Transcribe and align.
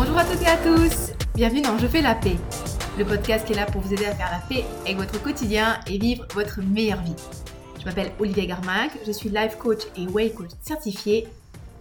Bonjour 0.00 0.16
à 0.16 0.24
toutes 0.24 0.42
et 0.42 0.46
à 0.46 0.56
tous, 0.56 1.12
bienvenue 1.34 1.60
dans 1.60 1.76
Je 1.76 1.88
fais 1.88 2.00
la 2.00 2.14
paix, 2.14 2.36
le 2.96 3.04
podcast 3.04 3.44
qui 3.44 3.52
est 3.52 3.56
là 3.56 3.66
pour 3.66 3.80
vous 3.80 3.92
aider 3.92 4.04
à 4.04 4.14
faire 4.14 4.30
la 4.30 4.38
paix 4.46 4.64
avec 4.82 4.96
votre 4.96 5.20
quotidien 5.20 5.80
et 5.88 5.98
vivre 5.98 6.24
votre 6.34 6.60
meilleure 6.62 7.02
vie. 7.02 7.16
Je 7.80 7.84
m'appelle 7.84 8.12
Olivia 8.20 8.46
Garmac, 8.46 8.92
je 9.04 9.10
suis 9.10 9.28
life 9.28 9.56
coach 9.58 9.88
et 9.96 10.06
way 10.06 10.30
coach 10.30 10.50
certifié 10.60 11.26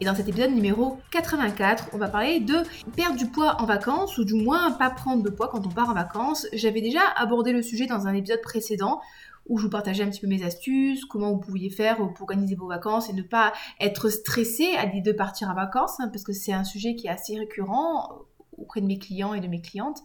et 0.02 0.06
dans 0.06 0.16
cet 0.16 0.28
épisode 0.28 0.52
numéro 0.52 1.00
84, 1.12 1.90
on 1.94 1.98
va 1.98 2.08
parler 2.08 2.40
de 2.40 2.56
perdre 2.96 3.18
du 3.18 3.28
poids 3.28 3.62
en 3.62 3.66
vacances, 3.66 4.18
ou 4.18 4.26
du 4.26 4.36
moins 4.36 4.72
pas 4.72 4.92
prendre 4.92 5.24
de 5.24 5.30
poids 5.30 5.48
quand 5.48 5.66
on 5.66 5.70
part 5.70 5.90
en 5.90 5.94
vacances. 5.94 6.46
J'avais 6.54 6.82
déjà 6.82 7.02
abordé 7.16 7.52
le 7.52 7.64
sujet 7.64 7.88
dans 7.88 8.06
un 8.06 8.14
épisode 8.14 8.42
précédent 8.42 9.02
où 9.50 9.58
je 9.58 9.64
vous 9.64 9.70
partageais 9.70 10.04
un 10.04 10.10
petit 10.10 10.22
peu 10.22 10.28
mes 10.28 10.44
astuces, 10.44 11.06
comment 11.06 11.32
vous 11.32 11.40
pouviez 11.40 11.70
faire 11.70 11.98
pour 11.98 12.24
organiser 12.24 12.56
vos 12.56 12.68
vacances 12.68 13.10
et 13.10 13.14
ne 13.14 13.22
pas 13.22 13.54
être 13.80 14.10
stressé 14.10 14.76
à 14.78 14.86
l'idée 14.86 15.12
de 15.12 15.18
partir 15.18 15.50
en 15.50 15.54
vacances, 15.54 16.00
hein, 16.00 16.10
parce 16.10 16.24
que 16.24 16.34
c'est 16.34 16.54
un 16.54 16.64
sujet 16.64 16.96
qui 16.96 17.08
est 17.08 17.12
assez 17.12 17.38
récurrent 17.38 18.20
auprès 18.58 18.82
de 18.82 18.88
mes 18.88 18.98
clients 18.98 19.34
et 19.34 19.40
de 19.40 19.48
mes 19.48 19.62
clientes. 19.62 20.02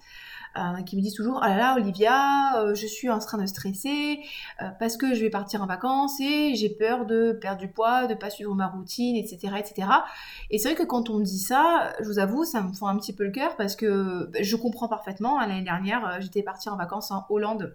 Euh, 0.58 0.82
qui 0.82 0.96
me 0.96 1.00
disent 1.00 1.14
toujours, 1.14 1.40
ah 1.42 1.48
là 1.48 1.56
là, 1.56 1.76
Olivia, 1.76 2.60
euh, 2.60 2.74
je 2.74 2.86
suis 2.86 3.08
en 3.08 3.18
train 3.18 3.38
de 3.38 3.46
stresser 3.46 4.20
euh, 4.60 4.66
parce 4.78 4.98
que 4.98 5.14
je 5.14 5.22
vais 5.22 5.30
partir 5.30 5.62
en 5.62 5.66
vacances 5.66 6.20
et 6.20 6.54
j'ai 6.54 6.68
peur 6.68 7.06
de 7.06 7.32
perdre 7.32 7.58
du 7.58 7.68
poids, 7.68 8.06
de 8.06 8.12
pas 8.12 8.28
suivre 8.28 8.54
ma 8.54 8.66
routine, 8.66 9.16
etc., 9.16 9.54
etc. 9.58 9.88
Et 10.50 10.58
c'est 10.58 10.68
vrai 10.68 10.76
que 10.76 10.86
quand 10.86 11.08
on 11.08 11.20
me 11.20 11.24
dit 11.24 11.38
ça, 11.38 11.94
je 12.00 12.04
vous 12.04 12.18
avoue, 12.18 12.44
ça 12.44 12.60
me 12.60 12.70
fend 12.74 12.88
un 12.88 12.98
petit 12.98 13.14
peu 13.14 13.24
le 13.24 13.30
cœur 13.30 13.56
parce 13.56 13.76
que 13.76 14.26
bah, 14.30 14.40
je 14.42 14.56
comprends 14.56 14.88
parfaitement. 14.88 15.40
L'année 15.40 15.62
dernière, 15.62 16.20
j'étais 16.20 16.42
partie 16.42 16.68
en 16.68 16.76
vacances 16.76 17.10
en 17.10 17.24
Hollande 17.30 17.74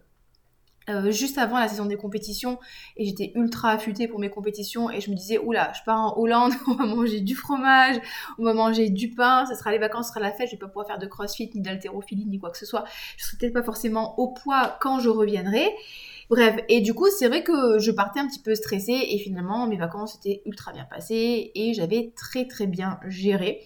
euh, 0.89 1.11
juste 1.11 1.37
avant 1.37 1.59
la 1.59 1.67
saison 1.67 1.85
des 1.85 1.97
compétitions 1.97 2.59
et 2.95 3.05
j'étais 3.05 3.33
ultra 3.35 3.71
affûtée 3.71 4.07
pour 4.07 4.19
mes 4.19 4.29
compétitions 4.29 4.89
et 4.89 5.01
je 5.01 5.11
me 5.11 5.15
disais 5.17 5.37
oula 5.37 5.73
je 5.73 5.81
pars 5.85 5.99
en 5.99 6.17
Hollande 6.17 6.53
on 6.67 6.75
va 6.75 6.85
manger 6.85 7.19
du 7.19 7.35
fromage 7.35 7.97
on 8.39 8.45
va 8.45 8.53
manger 8.53 8.89
du 8.89 9.09
pain 9.09 9.45
ce 9.47 9.55
sera 9.55 9.71
les 9.71 9.79
vacances 9.79 10.07
ce 10.07 10.13
sera 10.13 10.21
la 10.21 10.31
fête 10.31 10.47
je 10.47 10.53
vais 10.53 10.59
pas 10.59 10.67
pouvoir 10.67 10.87
faire 10.87 10.97
de 10.97 11.05
crossfit 11.05 11.51
ni 11.53 11.59
d'haltérophilie 11.61 12.25
ni 12.25 12.39
quoi 12.39 12.51
que 12.51 12.57
ce 12.57 12.65
soit. 12.65 12.85
Je 13.17 13.25
serai 13.25 13.37
peut-être 13.37 13.53
pas 13.53 13.63
forcément 13.63 14.17
au 14.17 14.29
poids 14.29 14.77
quand 14.79 14.99
je 14.99 15.09
reviendrai. 15.09 15.69
Bref 16.29 16.55
et 16.69 16.79
du 16.79 16.93
coup 16.93 17.07
c'est 17.09 17.27
vrai 17.27 17.43
que 17.43 17.79
je 17.79 17.91
partais 17.91 18.21
un 18.21 18.27
petit 18.27 18.39
peu 18.41 18.55
stressée 18.55 18.97
et 19.09 19.17
finalement 19.19 19.67
mes 19.67 19.77
vacances 19.77 20.15
étaient 20.15 20.41
ultra 20.45 20.71
bien 20.71 20.85
passées 20.85 21.51
et 21.53 21.73
j'avais 21.73 22.13
très 22.15 22.47
très 22.47 22.65
bien 22.65 22.99
géré. 23.07 23.61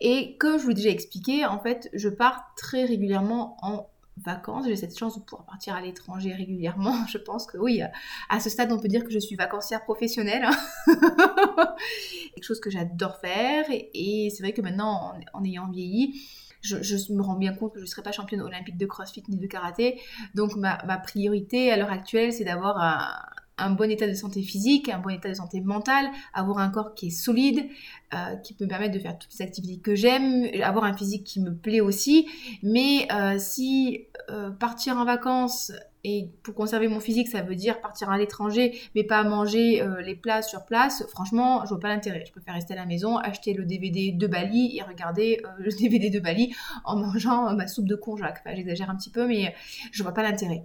Et 0.00 0.36
comme 0.38 0.58
je 0.58 0.62
vous 0.62 0.68
l'ai 0.68 0.74
déjà 0.74 0.90
expliqué 0.90 1.44
en 1.44 1.58
fait 1.58 1.90
je 1.92 2.08
pars 2.08 2.52
très 2.56 2.84
régulièrement 2.84 3.56
en 3.62 3.89
vacances. 4.16 4.66
J'ai 4.66 4.76
cette 4.76 4.98
chance 4.98 5.18
de 5.18 5.22
pouvoir 5.22 5.46
partir 5.46 5.74
à 5.74 5.80
l'étranger 5.80 6.32
régulièrement. 6.32 7.06
Je 7.08 7.18
pense 7.18 7.46
que 7.46 7.58
oui, 7.58 7.80
à 8.28 8.40
ce 8.40 8.50
stade, 8.50 8.72
on 8.72 8.78
peut 8.78 8.88
dire 8.88 9.04
que 9.04 9.10
je 9.10 9.18
suis 9.18 9.36
vacancière 9.36 9.84
professionnelle. 9.84 10.46
Quelque 10.86 12.44
chose 12.44 12.60
que 12.60 12.70
j'adore 12.70 13.16
faire. 13.16 13.66
Et, 13.70 14.30
c'est 14.30 14.42
vrai 14.42 14.52
que 14.52 14.62
maintenant, 14.62 15.14
en, 15.32 15.44
ayant 15.44 15.70
vieilli, 15.70 16.20
je, 16.60 16.76
me 17.12 17.22
rends 17.22 17.36
bien 17.36 17.54
compte 17.54 17.72
que 17.72 17.78
je 17.78 17.84
ne 17.84 17.88
serai 17.88 18.02
pas 18.02 18.12
championne 18.12 18.42
olympique 18.42 18.76
de 18.76 18.86
crossfit 18.86 19.24
ni 19.28 19.36
de 19.36 19.46
karaté. 19.46 20.00
Donc 20.34 20.56
ma, 20.56 20.82
ma 20.84 20.98
priorité 20.98 21.72
à 21.72 21.76
l'heure 21.76 21.90
actuelle, 21.90 22.32
c'est 22.32 22.44
d'avoir 22.44 22.78
un, 22.78 23.39
un 23.60 23.70
bon 23.70 23.90
état 23.90 24.06
de 24.06 24.14
santé 24.14 24.42
physique, 24.42 24.88
un 24.88 24.98
bon 24.98 25.10
état 25.10 25.28
de 25.28 25.34
santé 25.34 25.60
mentale, 25.60 26.06
avoir 26.34 26.58
un 26.58 26.70
corps 26.70 26.94
qui 26.94 27.08
est 27.08 27.10
solide, 27.10 27.68
euh, 28.14 28.36
qui 28.36 28.54
peut 28.54 28.64
me 28.64 28.68
permettre 28.70 28.94
de 28.94 28.98
faire 28.98 29.18
toutes 29.18 29.32
les 29.38 29.44
activités 29.44 29.80
que 29.80 29.94
j'aime, 29.94 30.46
avoir 30.62 30.84
un 30.84 30.96
physique 30.96 31.24
qui 31.24 31.40
me 31.40 31.54
plaît 31.54 31.80
aussi. 31.80 32.26
Mais 32.62 33.06
euh, 33.12 33.36
si 33.38 34.06
euh, 34.30 34.50
partir 34.50 34.96
en 34.96 35.04
vacances 35.04 35.72
et 36.02 36.30
pour 36.42 36.54
conserver 36.54 36.88
mon 36.88 36.98
physique, 36.98 37.28
ça 37.28 37.42
veut 37.42 37.54
dire 37.54 37.80
partir 37.80 38.10
à 38.10 38.16
l'étranger, 38.16 38.80
mais 38.94 39.04
pas 39.04 39.22
manger 39.22 39.84
les 40.02 40.14
plats 40.14 40.40
sur 40.40 40.64
place, 40.64 41.04
franchement, 41.10 41.62
je 41.64 41.68
vois 41.70 41.80
pas 41.80 41.88
l'intérêt. 41.88 42.24
Je 42.26 42.32
préfère 42.32 42.54
rester 42.54 42.72
à 42.72 42.76
la 42.76 42.86
maison, 42.86 43.18
acheter 43.18 43.52
le 43.52 43.66
DVD 43.66 44.10
de 44.10 44.26
Bali 44.26 44.78
et 44.78 44.82
regarder 44.82 45.42
le 45.58 45.70
DVD 45.70 46.08
de 46.08 46.18
Bali 46.18 46.54
en 46.86 46.96
mangeant 46.96 47.54
ma 47.54 47.68
soupe 47.68 47.86
de 47.86 47.96
konjac. 47.96 48.38
Enfin, 48.40 48.56
j'exagère 48.56 48.88
un 48.88 48.96
petit 48.96 49.10
peu, 49.10 49.26
mais 49.26 49.54
je 49.92 50.02
vois 50.02 50.12
pas 50.12 50.22
l'intérêt. 50.22 50.64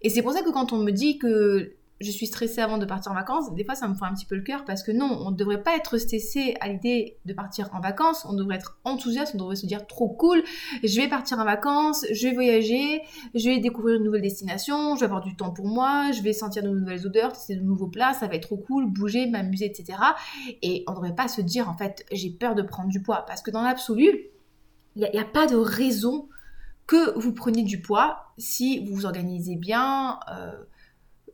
Et 0.00 0.10
c'est 0.10 0.22
pour 0.22 0.32
ça 0.32 0.42
que 0.42 0.50
quand 0.50 0.72
on 0.72 0.78
me 0.78 0.92
dit 0.92 1.18
que 1.18 1.74
je 2.04 2.10
suis 2.10 2.26
stressée 2.26 2.60
avant 2.60 2.78
de 2.78 2.84
partir 2.84 3.12
en 3.12 3.14
vacances, 3.14 3.52
des 3.54 3.64
fois 3.64 3.74
ça 3.74 3.88
me 3.88 3.94
fait 3.94 4.04
un 4.04 4.14
petit 4.14 4.26
peu 4.26 4.36
le 4.36 4.42
cœur 4.42 4.64
parce 4.64 4.82
que 4.82 4.92
non, 4.92 5.18
on 5.24 5.30
ne 5.30 5.36
devrait 5.36 5.62
pas 5.62 5.76
être 5.76 5.98
stressé 5.98 6.54
à 6.60 6.68
l'idée 6.68 7.18
de 7.24 7.32
partir 7.32 7.70
en 7.72 7.80
vacances, 7.80 8.26
on 8.28 8.34
devrait 8.34 8.56
être 8.56 8.78
enthousiaste, 8.84 9.34
on 9.34 9.38
devrait 9.38 9.56
se 9.56 9.66
dire 9.66 9.86
trop 9.86 10.08
cool, 10.08 10.42
je 10.82 11.00
vais 11.00 11.08
partir 11.08 11.38
en 11.38 11.44
vacances, 11.44 12.04
je 12.12 12.28
vais 12.28 12.34
voyager, 12.34 13.02
je 13.34 13.48
vais 13.48 13.58
découvrir 13.58 13.96
une 13.96 14.04
nouvelle 14.04 14.22
destination, 14.22 14.94
je 14.94 15.00
vais 15.00 15.06
avoir 15.06 15.22
du 15.22 15.34
temps 15.34 15.50
pour 15.50 15.66
moi, 15.66 16.12
je 16.12 16.22
vais 16.22 16.32
sentir 16.32 16.62
de 16.62 16.68
nouvelles 16.68 17.06
odeurs, 17.06 17.32
tester 17.32 17.56
de 17.56 17.62
nouveaux 17.62 17.88
plats, 17.88 18.12
ça 18.14 18.26
va 18.26 18.34
être 18.34 18.46
trop 18.46 18.56
cool, 18.56 18.86
bouger, 18.86 19.26
m'amuser, 19.26 19.64
etc. 19.64 19.98
Et 20.62 20.84
on 20.86 20.92
ne 20.92 20.96
devrait 20.96 21.14
pas 21.14 21.28
se 21.28 21.40
dire 21.40 21.68
en 21.68 21.76
fait 21.76 22.04
j'ai 22.12 22.30
peur 22.30 22.54
de 22.54 22.62
prendre 22.62 22.88
du 22.88 23.02
poids 23.02 23.24
parce 23.26 23.42
que 23.42 23.50
dans 23.50 23.62
l'absolu, 23.62 24.28
il 24.96 25.08
n'y 25.12 25.18
a, 25.18 25.24
pas 25.24 25.46
de 25.46 25.56
raison 25.56 26.28
que 26.86 27.18
vous 27.18 27.32
preniez 27.32 27.62
du 27.62 27.80
poids 27.80 28.32
si 28.38 28.84
vous 28.84 28.94
vous 28.94 29.06
organisez 29.06 29.56
bien. 29.56 30.20
Euh, 30.30 30.52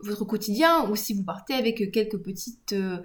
votre 0.03 0.25
quotidien 0.25 0.88
ou 0.91 0.97
si 0.97 1.15
vous 1.15 1.25
partez 1.25 1.55
avec 1.55 1.91
quelques 1.93 2.19
petites 2.19 2.72
euh, 2.72 2.99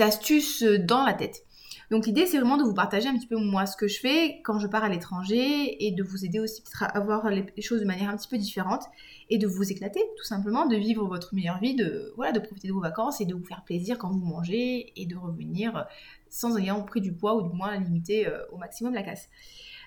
astuces 0.00 0.62
dans 0.62 1.04
la 1.04 1.14
tête. 1.14 1.44
Donc 1.92 2.06
l'idée 2.06 2.26
c'est 2.26 2.38
vraiment 2.38 2.56
de 2.56 2.62
vous 2.62 2.72
partager 2.72 3.08
un 3.08 3.16
petit 3.18 3.26
peu 3.26 3.36
moi 3.36 3.66
ce 3.66 3.76
que 3.76 3.86
je 3.86 4.00
fais 4.00 4.40
quand 4.44 4.58
je 4.58 4.66
pars 4.66 4.82
à 4.82 4.88
l'étranger 4.88 5.84
et 5.84 5.92
de 5.92 6.02
vous 6.02 6.24
aider 6.24 6.40
aussi 6.40 6.62
à 6.80 6.86
avoir 6.86 7.28
les 7.28 7.44
choses 7.60 7.80
de 7.80 7.84
manière 7.84 8.08
un 8.08 8.16
petit 8.16 8.28
peu 8.28 8.38
différente 8.38 8.84
et 9.28 9.36
de 9.36 9.46
vous 9.46 9.70
éclater 9.70 10.00
tout 10.16 10.24
simplement, 10.24 10.64
de 10.64 10.76
vivre 10.76 11.06
votre 11.06 11.34
meilleure 11.34 11.58
vie, 11.58 11.74
de 11.74 12.14
voilà, 12.16 12.32
de 12.32 12.38
profiter 12.38 12.68
de 12.68 12.72
vos 12.72 12.80
vacances 12.80 13.20
et 13.20 13.26
de 13.26 13.34
vous 13.34 13.44
faire 13.44 13.62
plaisir 13.64 13.98
quand 13.98 14.10
vous 14.10 14.24
mangez 14.24 14.98
et 15.00 15.04
de 15.04 15.16
revenir 15.16 15.86
sans 16.30 16.56
ayant 16.56 16.82
pris 16.82 17.02
du 17.02 17.12
poids 17.12 17.34
ou 17.34 17.42
du 17.42 17.54
moins 17.54 17.76
limiter 17.76 18.26
euh, 18.26 18.38
au 18.52 18.56
maximum 18.56 18.94
la 18.94 19.02
casse. 19.02 19.28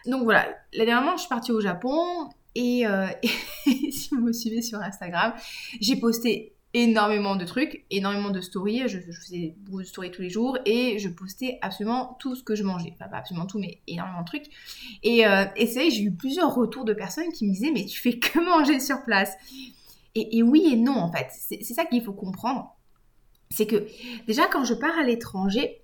Donc 0.05 0.25
voilà, 0.25 0.47
la 0.73 0.85
dernière 0.85 1.03
fois 1.03 1.15
je 1.15 1.21
suis 1.21 1.29
partie 1.29 1.51
au 1.51 1.59
Japon 1.59 2.29
euh, 2.57 3.07
et, 3.65 3.91
si 3.91 4.09
vous 4.11 4.21
me 4.21 4.33
suivez 4.33 4.61
sur 4.61 4.79
Instagram, 4.79 5.33
j'ai 5.81 5.95
posté 5.95 6.53
énormément 6.73 7.37
de 7.37 7.45
trucs, 7.45 7.85
énormément 7.89 8.31
de 8.31 8.41
stories. 8.41 8.87
Je, 8.87 8.99
faisais 8.99 9.55
beaucoup 9.59 9.81
de 9.81 9.87
stories 9.87 10.11
tous 10.11 10.21
les 10.21 10.29
jours 10.29 10.57
et 10.65 10.99
je 10.99 11.07
postais 11.07 11.57
absolument 11.61 12.17
tout 12.19 12.35
ce 12.35 12.43
que 12.43 12.55
je 12.55 12.63
mangeais. 12.63 12.93
Enfin, 12.93 13.09
pas 13.09 13.17
absolument 13.17 13.45
tout, 13.45 13.59
mais 13.59 13.81
énormément 13.87 14.21
de 14.21 14.25
trucs. 14.25 14.47
Et, 15.03 15.25
euh, 15.25 15.45
et 15.55 15.67
c'est 15.67 15.89
j'ai 15.89 16.03
eu 16.03 16.11
plusieurs 16.11 16.53
retours 16.53 16.83
de 16.83 16.93
personnes 16.93 17.31
qui 17.31 17.47
me 17.47 17.53
disaient 17.53 17.71
Mais 17.71 17.85
tu 17.85 17.99
fais 17.99 18.19
que 18.19 18.39
manger 18.39 18.79
sur 18.79 19.03
place 19.03 19.33
et 20.17 20.43
oui 20.43 20.69
et 20.71 20.75
non, 20.77 20.95
en 20.95 21.11
fait. 21.11 21.27
C'est 21.29 21.73
ça 21.73 21.83
qu'il 21.85 22.01
faut 22.01 22.13
comprendre. 22.13 22.73
C'est 23.49 23.67
que 23.67 23.87
déjà, 24.27 24.47
quand 24.47 24.63
je 24.63 24.73
pars 24.73 24.97
à 24.97 25.03
l'étranger, 25.03 25.83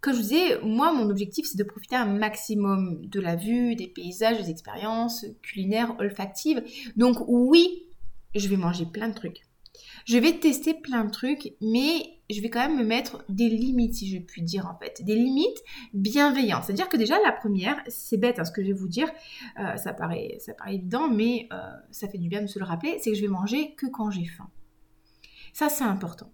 comme 0.00 0.12
je 0.14 0.18
vous 0.18 0.24
disais, 0.24 0.58
moi, 0.62 0.92
mon 0.92 1.10
objectif, 1.10 1.46
c'est 1.46 1.58
de 1.58 1.64
profiter 1.64 1.96
un 1.96 2.06
maximum 2.06 3.04
de 3.06 3.20
la 3.20 3.36
vue, 3.36 3.74
des 3.76 3.88
paysages, 3.88 4.42
des 4.42 4.50
expériences 4.50 5.26
culinaires, 5.42 5.96
olfactives. 5.98 6.62
Donc 6.96 7.16
oui, 7.26 7.86
je 8.34 8.48
vais 8.48 8.56
manger 8.56 8.86
plein 8.86 9.08
de 9.08 9.14
trucs. 9.14 9.42
Je 10.04 10.18
vais 10.18 10.38
tester 10.38 10.74
plein 10.74 11.04
de 11.04 11.10
trucs, 11.10 11.54
mais 11.60 12.16
je 12.30 12.40
vais 12.40 12.50
quand 12.50 12.60
même 12.60 12.78
me 12.78 12.84
mettre 12.84 13.24
des 13.28 13.48
limites, 13.48 13.94
si 13.94 14.08
je 14.08 14.18
puis 14.18 14.42
dire 14.42 14.66
en 14.66 14.78
fait. 14.78 15.02
Des 15.04 15.14
limites 15.14 15.58
bienveillantes. 15.94 16.64
C'est-à-dire 16.64 16.88
que 16.88 16.96
déjà, 16.96 17.16
la 17.24 17.32
première, 17.32 17.82
c'est 17.88 18.16
bête 18.16 18.38
hein, 18.38 18.44
ce 18.44 18.52
que 18.52 18.62
je 18.62 18.68
vais 18.68 18.72
vous 18.72 18.88
dire, 18.88 19.08
euh, 19.58 19.76
ça, 19.76 19.92
paraît, 19.92 20.36
ça 20.40 20.54
paraît 20.54 20.76
évident, 20.76 21.08
mais 21.08 21.48
euh, 21.52 21.56
ça 21.90 22.08
fait 22.08 22.18
du 22.18 22.28
bien 22.28 22.42
de 22.42 22.46
se 22.46 22.58
le 22.58 22.64
rappeler, 22.64 22.98
c'est 23.00 23.10
que 23.10 23.16
je 23.16 23.22
vais 23.22 23.28
manger 23.28 23.74
que 23.74 23.86
quand 23.86 24.10
j'ai 24.10 24.26
faim. 24.26 24.48
Ça, 25.52 25.68
c'est 25.68 25.84
important. 25.84 26.30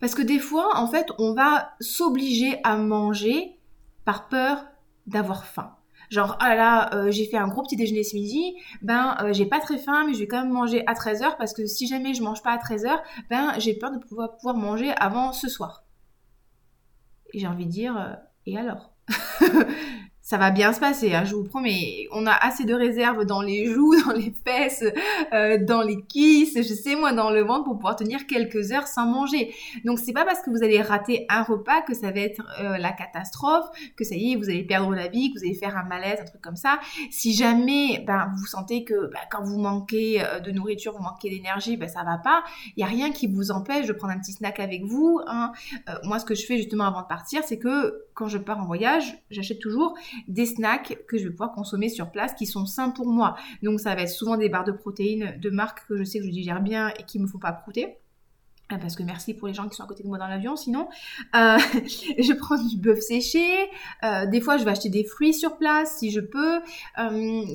Parce 0.00 0.14
que 0.14 0.22
des 0.22 0.38
fois, 0.38 0.76
en 0.76 0.86
fait, 0.86 1.06
on 1.18 1.34
va 1.34 1.74
s'obliger 1.80 2.60
à 2.64 2.76
manger 2.76 3.58
par 4.04 4.28
peur 4.28 4.64
d'avoir 5.06 5.44
faim. 5.44 5.76
Genre, 6.10 6.36
ah 6.40 6.54
là, 6.54 6.94
euh, 6.94 7.10
j'ai 7.10 7.26
fait 7.26 7.36
un 7.36 7.48
gros 7.48 7.62
petit 7.62 7.76
déjeuner 7.76 8.04
ce 8.04 8.14
midi, 8.14 8.54
ben 8.82 9.16
euh, 9.20 9.32
j'ai 9.32 9.46
pas 9.46 9.60
très 9.60 9.78
faim, 9.78 10.04
mais 10.06 10.14
je 10.14 10.20
vais 10.20 10.26
quand 10.26 10.42
même 10.42 10.52
manger 10.52 10.86
à 10.86 10.92
13h 10.92 11.36
parce 11.38 11.54
que 11.54 11.66
si 11.66 11.86
jamais 11.86 12.14
je 12.14 12.22
mange 12.22 12.42
pas 12.42 12.52
à 12.52 12.58
13h, 12.58 13.00
ben 13.30 13.54
j'ai 13.58 13.74
peur 13.74 13.90
de 13.90 13.98
pouvoir, 13.98 14.36
pouvoir 14.36 14.56
manger 14.56 14.92
avant 14.92 15.32
ce 15.32 15.48
soir. 15.48 15.84
Et 17.32 17.38
j'ai 17.38 17.46
envie 17.46 17.66
de 17.66 17.70
dire, 17.70 17.96
euh, 17.96 18.14
et 18.46 18.58
alors? 18.58 18.92
ça 20.34 20.38
va 20.38 20.50
bien 20.50 20.72
se 20.72 20.80
passer, 20.80 21.14
hein, 21.14 21.22
je 21.24 21.36
vous 21.36 21.44
promets. 21.44 22.08
On 22.10 22.26
a 22.26 22.32
assez 22.32 22.64
de 22.64 22.74
réserves 22.74 23.24
dans 23.24 23.40
les 23.40 23.66
joues, 23.66 23.94
dans 24.04 24.12
les 24.12 24.34
fesses, 24.44 24.82
euh, 25.32 25.64
dans 25.64 25.82
les 25.82 26.02
kisses, 26.06 26.56
je 26.56 26.74
sais 26.74 26.96
moi, 26.96 27.12
dans 27.12 27.30
le 27.30 27.42
ventre 27.42 27.62
pour 27.62 27.76
pouvoir 27.76 27.94
tenir 27.94 28.26
quelques 28.26 28.72
heures 28.72 28.88
sans 28.88 29.06
manger. 29.06 29.54
Donc 29.84 30.00
c'est 30.00 30.12
pas 30.12 30.24
parce 30.24 30.42
que 30.42 30.50
vous 30.50 30.64
allez 30.64 30.82
rater 30.82 31.24
un 31.28 31.44
repas 31.44 31.82
que 31.82 31.94
ça 31.94 32.10
va 32.10 32.18
être 32.18 32.42
euh, 32.60 32.78
la 32.78 32.90
catastrophe, 32.90 33.66
que 33.94 34.02
ça 34.02 34.16
y 34.16 34.32
est, 34.32 34.34
vous 34.34 34.50
allez 34.50 34.64
perdre 34.64 34.92
la 34.92 35.06
vie, 35.06 35.32
que 35.32 35.38
vous 35.38 35.44
allez 35.44 35.54
faire 35.54 35.76
un 35.76 35.84
malaise, 35.84 36.18
un 36.20 36.24
truc 36.24 36.42
comme 36.42 36.56
ça. 36.56 36.80
Si 37.12 37.32
jamais 37.32 38.02
ben, 38.04 38.32
vous 38.36 38.46
sentez 38.46 38.82
que 38.82 39.06
ben, 39.12 39.20
quand 39.30 39.44
vous 39.44 39.60
manquez 39.60 40.20
euh, 40.20 40.40
de 40.40 40.50
nourriture, 40.50 40.94
vous 40.96 41.04
manquez 41.04 41.30
d'énergie, 41.30 41.76
ben, 41.76 41.88
ça 41.88 42.02
va 42.02 42.18
pas. 42.18 42.42
Il 42.76 42.80
y 42.80 42.82
a 42.82 42.88
rien 42.88 43.12
qui 43.12 43.28
vous 43.28 43.52
empêche 43.52 43.86
de 43.86 43.92
prendre 43.92 44.14
un 44.14 44.18
petit 44.18 44.32
snack 44.32 44.58
avec 44.58 44.82
vous. 44.82 45.20
Hein. 45.28 45.52
moi, 46.02 46.18
ce 46.18 46.24
que 46.24 46.34
je 46.34 46.44
fais 46.44 46.56
justement 46.56 46.88
avant 46.88 47.02
de 47.02 47.06
partir, 47.06 47.44
c'est 47.44 47.60
que 47.60 48.00
quand 48.14 48.26
je 48.26 48.38
pars 48.38 48.58
en 48.58 48.66
voyage, 48.66 49.22
j'achète 49.30 49.60
toujours 49.60 49.96
des 50.28 50.46
snacks 50.46 50.98
que 51.08 51.18
je 51.18 51.24
vais 51.24 51.30
pouvoir 51.30 51.52
consommer 51.52 51.88
sur 51.88 52.10
place 52.10 52.34
qui 52.34 52.46
sont 52.46 52.66
sains 52.66 52.90
pour 52.90 53.06
moi. 53.06 53.36
Donc 53.62 53.80
ça 53.80 53.94
va 53.94 54.02
être 54.02 54.08
souvent 54.08 54.36
des 54.36 54.48
barres 54.48 54.64
de 54.64 54.72
protéines 54.72 55.38
de 55.40 55.50
marque 55.50 55.86
que 55.86 55.96
je 55.96 56.04
sais 56.04 56.18
que 56.18 56.26
je 56.26 56.30
digère 56.30 56.60
bien 56.60 56.88
et 56.98 57.04
qui 57.04 57.18
me 57.18 57.26
faut 57.26 57.38
pas 57.38 57.52
prouter. 57.52 57.98
Euh, 58.74 58.78
parce 58.78 58.96
que 58.96 59.02
merci 59.02 59.34
pour 59.34 59.48
les 59.48 59.54
gens 59.54 59.68
qui 59.68 59.76
sont 59.76 59.84
à 59.84 59.86
côté 59.86 60.02
de 60.02 60.08
moi 60.08 60.18
dans 60.18 60.26
l'avion, 60.26 60.56
sinon. 60.56 60.88
Euh, 61.34 61.56
je 62.18 62.32
prends 62.34 62.56
du 62.56 62.76
bœuf 62.76 63.00
séché. 63.00 63.44
Euh, 64.04 64.26
des 64.26 64.40
fois, 64.40 64.56
je 64.56 64.64
vais 64.64 64.70
acheter 64.70 64.88
des 64.88 65.04
fruits 65.04 65.34
sur 65.34 65.56
place 65.56 65.98
si 65.98 66.10
je 66.10 66.20
peux. 66.20 66.60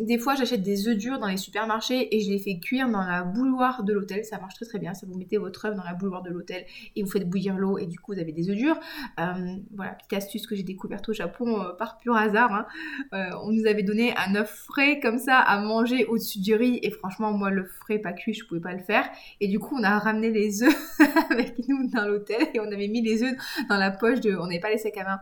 des 0.05 0.17
fois, 0.17 0.35
j'achète 0.35 0.61
des 0.61 0.87
œufs 0.87 0.97
durs 0.97 1.19
dans 1.19 1.27
les 1.27 1.37
supermarchés 1.37 2.15
et 2.15 2.21
je 2.21 2.29
les 2.29 2.39
fais 2.39 2.59
cuire 2.59 2.89
dans 2.89 3.03
la 3.03 3.23
bouilloire 3.23 3.83
de 3.83 3.93
l'hôtel. 3.93 4.25
Ça 4.25 4.39
marche 4.39 4.55
très 4.55 4.65
très 4.65 4.79
bien. 4.79 4.93
Ça 4.93 5.05
vous 5.07 5.17
mettez 5.17 5.37
votre 5.37 5.65
œuf 5.65 5.75
dans 5.75 5.83
la 5.83 5.93
bouilloire 5.93 6.23
de 6.23 6.29
l'hôtel 6.29 6.65
et 6.95 7.03
vous 7.03 7.09
faites 7.09 7.29
bouillir 7.29 7.57
l'eau 7.57 7.77
et 7.77 7.85
du 7.85 7.99
coup, 7.99 8.13
vous 8.13 8.19
avez 8.19 8.31
des 8.31 8.49
œufs 8.49 8.55
durs. 8.55 8.79
voilà, 9.17 9.91
petite 9.93 10.13
astuce 10.13 10.47
que 10.47 10.55
j'ai 10.55 10.63
découverte 10.63 11.07
au 11.09 11.13
Japon 11.13 11.65
par 11.77 11.97
pur 11.97 12.15
hasard. 12.15 12.67
Hein. 13.11 13.29
on 13.43 13.51
nous 13.51 13.65
avait 13.65 13.83
donné 13.83 14.13
un 14.15 14.35
œuf 14.35 14.65
frais 14.65 14.99
comme 14.99 15.17
ça 15.17 15.37
à 15.37 15.59
manger 15.61 16.05
au-dessus 16.05 16.39
du 16.39 16.55
riz 16.55 16.79
et 16.81 16.91
franchement, 16.91 17.31
moi, 17.31 17.49
le 17.49 17.65
frais 17.65 17.99
pas 17.99 18.13
cuit, 18.13 18.33
je 18.33 18.45
pouvais 18.45 18.61
pas 18.61 18.73
le 18.73 18.79
faire. 18.79 19.09
Et 19.39 19.47
du 19.47 19.59
coup, 19.59 19.75
on 19.77 19.83
a 19.83 19.97
ramené 19.99 20.31
les 20.31 20.63
œufs 20.63 20.99
avec 21.29 21.67
nous 21.67 21.89
dans 21.89 22.05
l'hôtel 22.05 22.47
et 22.53 22.59
on 22.59 22.71
avait 22.71 22.87
mis 22.87 23.01
les 23.01 23.23
œufs 23.23 23.35
dans 23.69 23.77
la 23.77 23.91
poche 23.91 24.19
de, 24.21 24.35
on 24.35 24.47
n'avait 24.47 24.59
pas 24.59 24.69
les 24.69 24.77
sacs 24.77 24.97
à 24.97 25.03
main, 25.03 25.21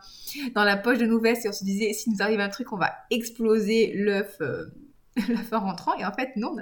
dans 0.53 0.63
la 0.63 0.77
poche 0.77 0.97
de 0.97 1.05
nos 1.05 1.19
vestes 1.19 1.45
et 1.45 1.49
on 1.49 1.53
se 1.53 1.63
disait, 1.63 1.93
s'il 1.93 2.13
nous 2.13 2.21
arrive 2.21 2.39
un 2.39 2.49
truc, 2.49 2.71
on 2.71 2.77
va 2.77 2.93
exploser 3.09 3.93
l'œuf. 3.95 4.37
Euh, 4.41 4.65
l'œuf 5.29 5.51
en 5.51 5.59
rentrant. 5.59 5.95
Et 5.97 6.05
en 6.05 6.11
fait 6.11 6.35
non 6.35 6.55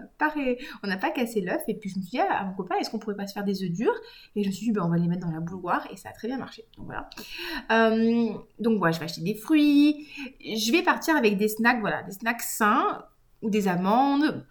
on 0.83 0.87
n'a 0.87 0.97
pas 0.97 1.11
cassé 1.11 1.41
l'œuf. 1.41 1.61
Et 1.67 1.75
puis 1.75 1.89
je 1.89 1.97
me 1.97 2.01
suis 2.01 2.11
dit 2.11 2.19
ah, 2.19 2.39
à 2.39 2.45
mon 2.45 2.53
copain 2.53 2.75
est-ce 2.79 2.89
qu'on 2.89 2.99
pourrait 2.99 3.15
pas 3.15 3.27
se 3.27 3.33
faire 3.33 3.43
des 3.43 3.63
œufs 3.63 3.71
durs? 3.71 3.93
Et 4.35 4.43
je 4.43 4.47
me 4.47 4.53
suis 4.53 4.67
dit 4.67 4.71
ben, 4.71 4.83
on 4.83 4.89
va 4.89 4.97
les 4.97 5.07
mettre 5.07 5.25
dans 5.25 5.33
la 5.33 5.39
bouilloire 5.39 5.87
et 5.91 5.97
ça 5.97 6.09
a 6.09 6.11
très 6.13 6.27
bien 6.27 6.37
marché. 6.37 6.65
Donc 6.77 6.85
voilà. 6.85 7.09
Euh, 7.71 8.29
donc 8.59 8.77
voilà 8.77 8.93
je 8.93 8.99
vais 8.99 9.05
acheter 9.05 9.21
des 9.21 9.35
fruits. 9.35 10.07
Je 10.39 10.71
vais 10.71 10.83
partir 10.83 11.15
avec 11.15 11.37
des 11.37 11.47
snacks 11.47 11.79
voilà 11.79 12.03
des 12.03 12.13
snacks 12.13 12.41
sains 12.41 13.05
ou 13.41 13.49
des 13.49 13.67
amandes 13.67 14.45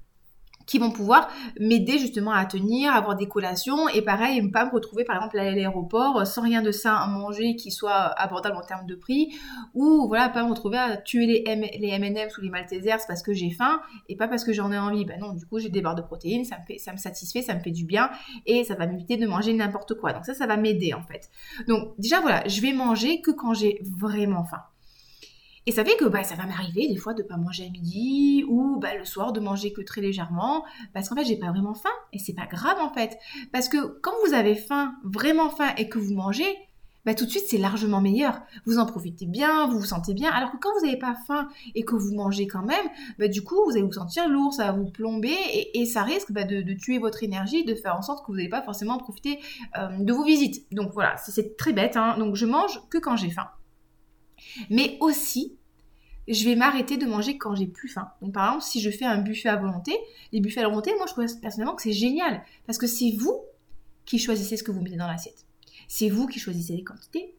qui 0.66 0.78
vont 0.78 0.90
pouvoir 0.90 1.28
m'aider 1.60 1.98
justement 1.98 2.32
à 2.32 2.44
tenir, 2.44 2.94
avoir 2.94 3.16
des 3.16 3.28
collations 3.28 3.88
et 3.88 4.02
pareil, 4.02 4.42
ne 4.42 4.48
pas 4.48 4.64
me 4.64 4.70
retrouver 4.70 5.04
par 5.04 5.16
exemple 5.16 5.38
à 5.38 5.50
l'aéroport 5.50 6.26
sans 6.26 6.42
rien 6.42 6.62
de 6.62 6.70
sain 6.70 6.94
à 6.94 7.06
manger 7.06 7.56
qui 7.56 7.70
soit 7.70 7.92
abordable 7.92 8.56
en 8.56 8.62
termes 8.62 8.86
de 8.86 8.94
prix 8.94 9.34
ou 9.74 10.06
voilà, 10.08 10.28
pas 10.28 10.44
me 10.44 10.50
retrouver 10.50 10.78
à 10.78 10.96
tuer 10.96 11.26
les, 11.26 11.42
M 11.46 11.62
ou 11.62 12.40
les 12.42 12.50
Maltesers 12.50 13.06
parce 13.06 13.22
que 13.22 13.32
j'ai 13.32 13.50
faim 13.50 13.80
et 14.08 14.16
pas 14.16 14.28
parce 14.28 14.44
que 14.44 14.52
j'en 14.52 14.72
ai 14.72 14.78
envie. 14.78 15.04
Ben 15.04 15.18
non, 15.20 15.32
du 15.32 15.46
coup, 15.46 15.58
j'ai 15.58 15.68
des 15.68 15.82
barres 15.82 15.94
de 15.94 16.02
protéines, 16.02 16.44
ça 16.44 16.56
me, 16.56 16.78
ça 16.78 16.92
me 16.92 16.98
satisfait, 16.98 17.42
ça 17.42 17.54
me 17.54 17.60
fait 17.60 17.70
du 17.70 17.84
bien 17.84 18.10
et 18.46 18.64
ça 18.64 18.74
va 18.74 18.86
m'éviter 18.86 19.16
de 19.16 19.26
manger 19.26 19.52
n'importe 19.52 19.94
quoi. 19.94 20.12
Donc 20.12 20.24
ça, 20.24 20.34
ça 20.34 20.46
va 20.46 20.56
m'aider 20.56 20.94
en 20.94 21.02
fait. 21.02 21.30
Donc 21.68 21.94
déjà 21.98 22.20
voilà, 22.20 22.46
je 22.46 22.60
vais 22.60 22.72
manger 22.72 23.20
que 23.20 23.30
quand 23.30 23.54
j'ai 23.54 23.80
vraiment 23.82 24.44
faim. 24.44 24.62
Et 25.66 25.72
ça 25.72 25.84
fait 25.84 25.96
que 25.96 26.04
bah, 26.04 26.24
ça 26.24 26.34
va 26.34 26.46
m'arriver 26.46 26.88
des 26.88 26.96
fois 26.96 27.14
de 27.14 27.22
pas 27.22 27.36
manger 27.36 27.66
à 27.66 27.70
midi 27.70 28.44
ou 28.48 28.78
bah, 28.80 28.94
le 28.96 29.04
soir 29.04 29.32
de 29.32 29.40
manger 29.40 29.72
que 29.72 29.80
très 29.80 30.02
légèrement 30.02 30.64
parce 30.92 31.08
qu'en 31.08 31.16
fait 31.16 31.24
j'ai 31.24 31.38
pas 31.38 31.50
vraiment 31.50 31.74
faim 31.74 31.88
et 32.12 32.18
c'est 32.18 32.34
pas 32.34 32.46
grave 32.46 32.78
en 32.80 32.92
fait 32.92 33.18
parce 33.52 33.68
que 33.68 33.98
quand 34.02 34.12
vous 34.26 34.34
avez 34.34 34.56
faim, 34.56 34.94
vraiment 35.04 35.48
faim 35.48 35.72
et 35.78 35.88
que 35.88 35.98
vous 35.98 36.12
mangez, 36.12 36.54
bah, 37.06 37.14
tout 37.14 37.24
de 37.24 37.30
suite 37.30 37.44
c'est 37.48 37.58
largement 37.58 38.00
meilleur. 38.00 38.40
Vous 38.66 38.78
en 38.78 38.86
profitez 38.86 39.26
bien, 39.26 39.66
vous 39.66 39.78
vous 39.78 39.84
sentez 39.86 40.14
bien. 40.14 40.30
Alors 40.30 40.52
que 40.52 40.56
quand 40.58 40.70
vous 40.78 40.86
n'avez 40.86 40.98
pas 40.98 41.14
faim 41.26 41.48
et 41.74 41.84
que 41.84 41.94
vous 41.94 42.14
mangez 42.14 42.46
quand 42.46 42.62
même, 42.62 42.86
bah, 43.18 43.28
du 43.28 43.42
coup 43.42 43.56
vous 43.64 43.72
allez 43.72 43.82
vous 43.82 43.92
sentir 43.92 44.28
lourd, 44.28 44.52
ça 44.52 44.66
va 44.66 44.72
vous 44.72 44.90
plomber 44.90 45.34
et, 45.72 45.86
ça 45.86 46.02
risque 46.02 46.32
bah, 46.32 46.44
de, 46.44 46.74
tuer 46.74 46.98
votre 46.98 47.22
énergie, 47.22 47.64
de 47.64 47.74
faire 47.74 47.96
en 47.96 48.02
sorte 48.02 48.24
que 48.24 48.32
vous 48.32 48.36
n'allez 48.36 48.48
pas 48.48 48.62
forcément 48.62 48.98
profiter 48.98 49.38
euh, 49.78 49.88
de 49.98 50.12
vos 50.12 50.24
visites. 50.24 50.66
Donc 50.72 50.92
voilà, 50.92 51.16
c'est 51.16 51.56
très 51.56 51.72
bête. 51.72 51.96
Hein. 51.96 52.16
Donc 52.18 52.36
je 52.36 52.46
mange 52.46 52.80
que 52.90 52.98
quand 52.98 53.16
j'ai 53.16 53.30
faim. 53.30 53.48
Mais 54.70 54.96
aussi, 55.00 55.56
je 56.28 56.44
vais 56.44 56.56
m'arrêter 56.56 56.96
de 56.96 57.06
manger 57.06 57.36
quand 57.36 57.54
j'ai 57.54 57.66
plus 57.66 57.88
faim. 57.88 58.08
Donc 58.22 58.32
par 58.32 58.46
exemple, 58.46 58.64
si 58.64 58.80
je 58.80 58.90
fais 58.90 59.04
un 59.04 59.18
buffet 59.18 59.48
à 59.48 59.56
volonté, 59.56 59.96
les 60.32 60.40
buffets 60.40 60.62
à 60.62 60.68
volonté, 60.68 60.92
moi 60.96 61.06
je 61.06 61.12
trouve 61.12 61.40
personnellement 61.40 61.74
que 61.74 61.82
c'est 61.82 61.92
génial. 61.92 62.42
Parce 62.66 62.78
que 62.78 62.86
c'est 62.86 63.12
vous 63.18 63.42
qui 64.04 64.18
choisissez 64.18 64.56
ce 64.56 64.62
que 64.62 64.70
vous 64.70 64.80
mettez 64.80 64.96
dans 64.96 65.06
l'assiette. 65.06 65.46
C'est 65.88 66.08
vous 66.08 66.26
qui 66.26 66.38
choisissez 66.38 66.76
les 66.76 66.84
quantités 66.84 67.34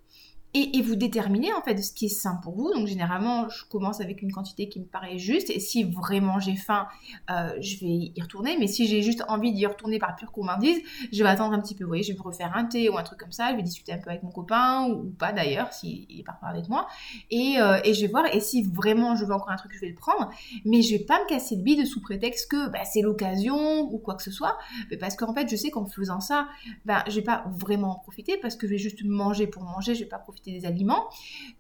et, 0.58 0.82
vous 0.82 0.96
déterminez 0.96 1.52
en 1.54 1.62
fait 1.62 1.78
ce 1.78 1.92
qui 1.92 2.06
est 2.06 2.10
sain 2.10 2.40
pour 2.42 2.56
vous. 2.56 2.72
Donc 2.74 2.88
généralement, 2.88 3.50
je 3.50 3.66
commence 3.66 4.00
avec 4.00 4.22
une 4.22 4.32
quantité 4.32 4.70
qui 4.70 4.80
me 4.80 4.86
paraît 4.86 5.18
juste 5.18 5.50
et 5.50 5.60
si 5.60 5.84
vraiment 5.84 6.40
j'ai 6.40 6.56
faim, 6.56 6.88
euh, 7.30 7.50
je 7.60 7.80
vais 7.80 8.12
y 8.16 8.22
retourner. 8.22 8.56
Mais 8.58 8.68
si 8.68 8.88
j'ai 8.88 9.02
juste 9.02 9.24
envie 9.28 9.52
d'y 9.52 9.66
retourner 9.66 10.00
par 10.00 10.16
pure 10.16 10.32
gourmandise, 10.32 10.80
je 11.12 11.24
vais 11.24 11.30
attendre 11.30 11.54
un 11.54 11.60
petit 11.60 11.76
peu. 11.76 11.84
Vous 11.84 11.90
voyez, 11.90 12.04
je 12.04 12.14
vais 12.14 12.20
refaire 12.20 12.56
un 12.56 12.66
thé 12.66 12.90
ou 12.90 12.98
un 12.98 13.04
truc 13.04 13.20
comme 13.20 13.34
ça. 13.34 13.52
Je 13.52 13.58
vais 13.58 13.64
discuter 13.64 13.92
un 13.92 13.98
peu 13.98 14.10
avec 14.10 14.24
mon 14.24 14.32
copain 14.32 14.88
ou, 14.90 15.14
pas 15.20 15.34
d'ailleurs 15.34 15.74
s'il 15.74 16.06
est 16.10 16.24
pas 16.24 16.40
avec 16.44 16.70
moi 16.70 16.88
et, 17.32 17.56
euh, 17.60 17.80
et, 17.84 17.94
je 17.94 18.02
vais 18.02 18.08
voir. 18.08 18.26
Et 18.34 18.40
si 18.40 18.64
vraiment 18.64 19.16
je 19.16 19.26
veux 19.26 19.34
encore 19.34 19.52
un 19.52 19.58
truc, 19.58 19.74
je 19.74 19.82
vais 19.82 19.90
le 19.90 19.96
prendre. 19.96 20.30
Mais 20.64 20.82
je 20.82 20.96
vais 20.96 21.04
pas 21.04 21.22
me 21.22 21.28
casser 21.28 21.58
le 21.58 21.64
bide 21.64 21.86
sous 21.86 22.02
prétexte 22.02 22.50
que 22.50 22.70
bah, 22.70 22.86
c'est 22.86 23.02
l'occasion 23.02 23.82
ou 23.92 23.98
quoi 23.98 24.16
que 24.16 24.24
ce 24.24 24.32
soit. 24.32 24.58
Parce 25.00 25.16
qu'en 25.18 25.34
fait, 25.34 25.50
je 25.50 25.56
sais 25.58 25.70
qu'en 25.70 25.86
faisant 25.86 26.22
ça, 26.22 26.48
bah, 26.86 27.04
je 27.10 27.16
vais 27.16 27.24
pas 27.24 27.44
vraiment 27.58 27.92
en 27.92 28.00
profiter 28.00 28.38
parce 28.38 28.56
que 28.56 28.68
je 28.68 28.74
vais 28.74 28.78
juste 28.78 29.04
manger 29.04 29.48
pour 29.48 29.64
manger. 29.64 29.96
Je 29.96 30.04
vais 30.04 30.10
pas 30.10 30.20
profiter 30.20 30.45
des 30.52 30.66
aliments, 30.66 31.10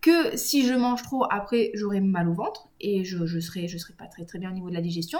que 0.02 0.36
si 0.38 0.66
je 0.66 0.74
mange 0.74 1.04
trop, 1.04 1.26
après 1.30 1.72
j'aurai 1.74 2.02
mal 2.02 2.30
au 2.30 2.34
ventre 2.34 2.70
et 2.80 3.04
je, 3.04 3.26
je 3.26 3.40
serai 3.40 3.68
je 3.68 3.78
serai 3.78 3.94
pas 3.94 4.08
très 4.08 4.26
très 4.26 4.38
bien 4.38 4.52
au 4.52 4.54
niveau 4.54 4.70
de 4.70 4.76
la 4.76 4.82
digestion 4.82 5.20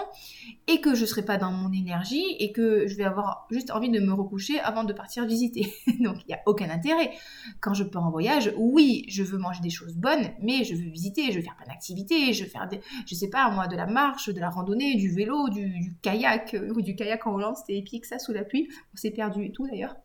et 0.68 0.82
que 0.82 0.94
je 0.94 1.06
serai 1.06 1.24
pas 1.24 1.38
dans 1.38 1.52
mon 1.52 1.72
énergie 1.72 2.26
et 2.40 2.52
que 2.52 2.88
je 2.88 2.96
vais 2.96 3.04
avoir 3.04 3.48
juste 3.50 3.72
envie 3.72 3.90
de 3.90 4.00
me 4.00 4.14
recoucher 4.14 4.60
avant 4.60 4.84
de 4.84 4.94
partir 4.94 5.26
visiter. 5.26 5.74
Donc 6.00 6.18
il 6.22 6.28
n'y 6.28 6.34
a 6.34 6.42
aucun 6.46 6.70
intérêt. 6.70 7.12
Quand 7.60 7.74
je 7.74 7.84
pars 7.84 8.06
en 8.06 8.12
voyage, 8.12 8.54
oui, 8.58 9.06
je 9.08 9.24
veux 9.24 9.38
manger 9.38 9.62
des 9.62 9.70
choses 9.70 9.96
bonnes, 9.96 10.32
mais 10.42 10.64
je 10.64 10.76
veux 10.76 10.90
visiter, 10.90 11.32
je 11.32 11.38
veux 11.38 11.44
faire 11.44 11.56
plein 11.56 11.68
d'activités, 11.68 12.34
je 12.34 12.44
veux 12.44 12.50
faire 12.50 12.68
des, 12.68 12.82
je 13.08 13.16
sais 13.16 13.30
pas 13.30 13.50
moi, 13.50 13.68
de 13.68 13.76
la 13.76 13.86
marche, 13.86 14.30
de 14.30 14.40
la 14.40 14.50
randonnée, 14.50 14.96
du 14.96 15.14
vélo, 15.14 15.50
du, 15.50 15.96
kayak, 16.02 16.54
euh, 16.54 16.74
ou 16.76 16.82
du 16.82 16.96
kayak 16.96 17.26
en 17.28 17.34
Hollande, 17.34 17.56
c'était 17.58 17.78
épique 17.78 18.06
ça 18.06 18.20
sous 18.20 18.34
la 18.34 18.44
pluie. 18.44 18.70
On 18.94 18.98
s'est 18.98 19.12
perdu 19.12 19.46
et 19.46 19.52
tout 19.52 19.68
d'ailleurs. 19.68 19.96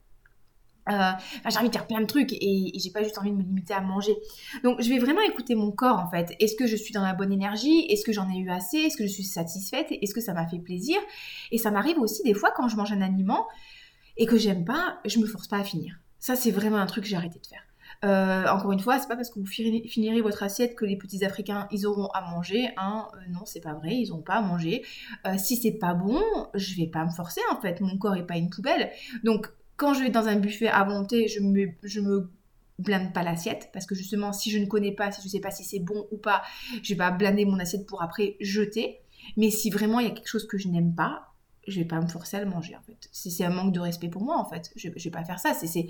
Euh, 0.88 1.12
j'ai 1.48 1.58
envie 1.58 1.68
de 1.68 1.74
faire 1.74 1.86
plein 1.86 2.00
de 2.00 2.06
trucs 2.06 2.32
et, 2.32 2.72
j'ai 2.74 2.90
pas 2.90 3.02
juste 3.02 3.18
envie 3.18 3.30
de 3.30 3.36
me 3.36 3.42
limiter 3.42 3.74
à 3.74 3.80
manger. 3.80 4.16
Donc 4.64 4.80
je 4.80 4.88
vais 4.88 4.98
vraiment 4.98 5.20
écouter 5.22 5.54
mon 5.54 5.70
corps 5.70 5.98
en 5.98 6.10
fait. 6.10 6.34
Est-ce 6.40 6.56
que 6.56 6.66
je 6.66 6.76
suis 6.76 6.92
dans 6.92 7.02
la 7.02 7.14
bonne 7.14 7.32
énergie? 7.32 7.86
Est-ce 7.88 8.04
que 8.04 8.12
j'en 8.12 8.28
ai 8.30 8.38
eu 8.38 8.50
assez? 8.50 8.78
Est-ce 8.78 8.96
que 8.96 9.04
je 9.04 9.12
suis 9.12 9.24
satisfaite? 9.24 9.88
Est-ce 9.90 10.14
que 10.14 10.20
ça 10.20 10.32
m'a 10.32 10.46
fait 10.46 10.58
plaisir? 10.58 10.96
Et 11.50 11.58
ça 11.58 11.70
m'arrive 11.70 11.98
aussi 11.98 12.22
des 12.22 12.34
fois 12.34 12.52
quand 12.54 12.68
je 12.68 12.76
mange 12.76 12.92
un 12.92 13.02
aliment 13.02 13.46
et 14.16 14.26
que 14.26 14.36
j'aime 14.36 14.64
pas, 14.64 14.98
je 15.04 15.18
me 15.18 15.26
force 15.26 15.48
pas 15.48 15.58
à 15.58 15.64
finir. 15.64 15.98
Ça 16.18 16.36
c'est 16.36 16.50
vraiment 16.50 16.78
un 16.78 16.86
truc 16.86 17.04
que 17.04 17.10
j'ai 17.10 17.16
arrêté 17.16 17.38
de 17.38 17.46
faire. 17.46 17.62
Euh, 18.02 18.46
encore 18.48 18.72
une 18.72 18.80
fois, 18.80 18.98
c'est 18.98 19.08
pas 19.08 19.16
parce 19.16 19.28
que 19.28 19.38
vous 19.38 19.46
finirez 19.46 20.22
votre 20.22 20.42
assiette 20.42 20.74
que 20.74 20.86
les 20.86 20.96
petits 20.96 21.22
Africains 21.22 21.68
ils 21.70 21.86
auront 21.86 22.06
à 22.08 22.22
manger. 22.22 22.70
Hein. 22.78 23.08
Euh, 23.14 23.18
non, 23.30 23.44
c'est 23.44 23.60
pas 23.60 23.74
vrai, 23.74 23.94
ils 23.94 24.12
ont 24.14 24.22
pas 24.22 24.36
à 24.36 24.40
manger. 24.40 24.82
si 25.36 25.56
c'est 25.56 25.72
pas 25.72 25.92
bon, 25.92 26.22
je 26.54 26.76
vais 26.76 26.86
pas 26.86 27.04
me 27.04 27.10
forcer 27.10 27.42
en 27.50 27.60
fait. 27.60 27.80
Mon 27.80 27.98
corps 27.98 28.16
est 28.16 28.26
pas 28.26 28.36
une 28.36 28.48
poubelle. 28.48 28.90
Donc 29.22 29.50
quand 29.80 29.94
je 29.94 30.02
vais 30.02 30.10
dans 30.10 30.28
un 30.28 30.36
buffet 30.36 30.68
à 30.68 30.84
volonté, 30.84 31.26
je 31.26 31.40
me, 31.40 31.70
je 31.82 32.00
me 32.00 32.30
blinde 32.78 33.14
pas 33.14 33.22
l'assiette 33.22 33.70
parce 33.72 33.86
que 33.86 33.94
justement 33.94 34.34
si 34.34 34.50
je 34.50 34.58
ne 34.58 34.66
connais 34.66 34.92
pas, 34.92 35.10
si 35.10 35.22
je 35.22 35.26
ne 35.26 35.30
sais 35.30 35.40
pas 35.40 35.50
si 35.50 35.64
c'est 35.64 35.78
bon 35.78 36.06
ou 36.10 36.18
pas, 36.18 36.42
je 36.82 36.92
vais 36.92 36.98
pas 36.98 37.10
blinder 37.10 37.46
mon 37.46 37.58
assiette 37.58 37.86
pour 37.86 38.02
après 38.02 38.36
jeter. 38.40 38.98
Mais 39.38 39.50
si 39.50 39.70
vraiment 39.70 39.98
il 39.98 40.06
y 40.06 40.10
a 40.10 40.14
quelque 40.14 40.28
chose 40.28 40.46
que 40.46 40.58
je 40.58 40.68
n'aime 40.68 40.94
pas, 40.94 41.29
je 41.68 41.78
vais 41.78 41.84
pas 41.84 42.00
me 42.00 42.06
forcer 42.06 42.38
à 42.38 42.40
le 42.40 42.50
manger 42.50 42.74
en 42.74 42.82
fait. 42.82 43.08
C'est 43.12 43.44
un 43.44 43.50
manque 43.50 43.72
de 43.72 43.80
respect 43.80 44.08
pour 44.08 44.22
moi 44.22 44.38
en 44.38 44.44
fait. 44.44 44.70
Je, 44.76 44.88
je 44.96 45.04
vais 45.04 45.10
pas 45.10 45.24
faire 45.24 45.38
ça. 45.38 45.52
C'est, 45.54 45.88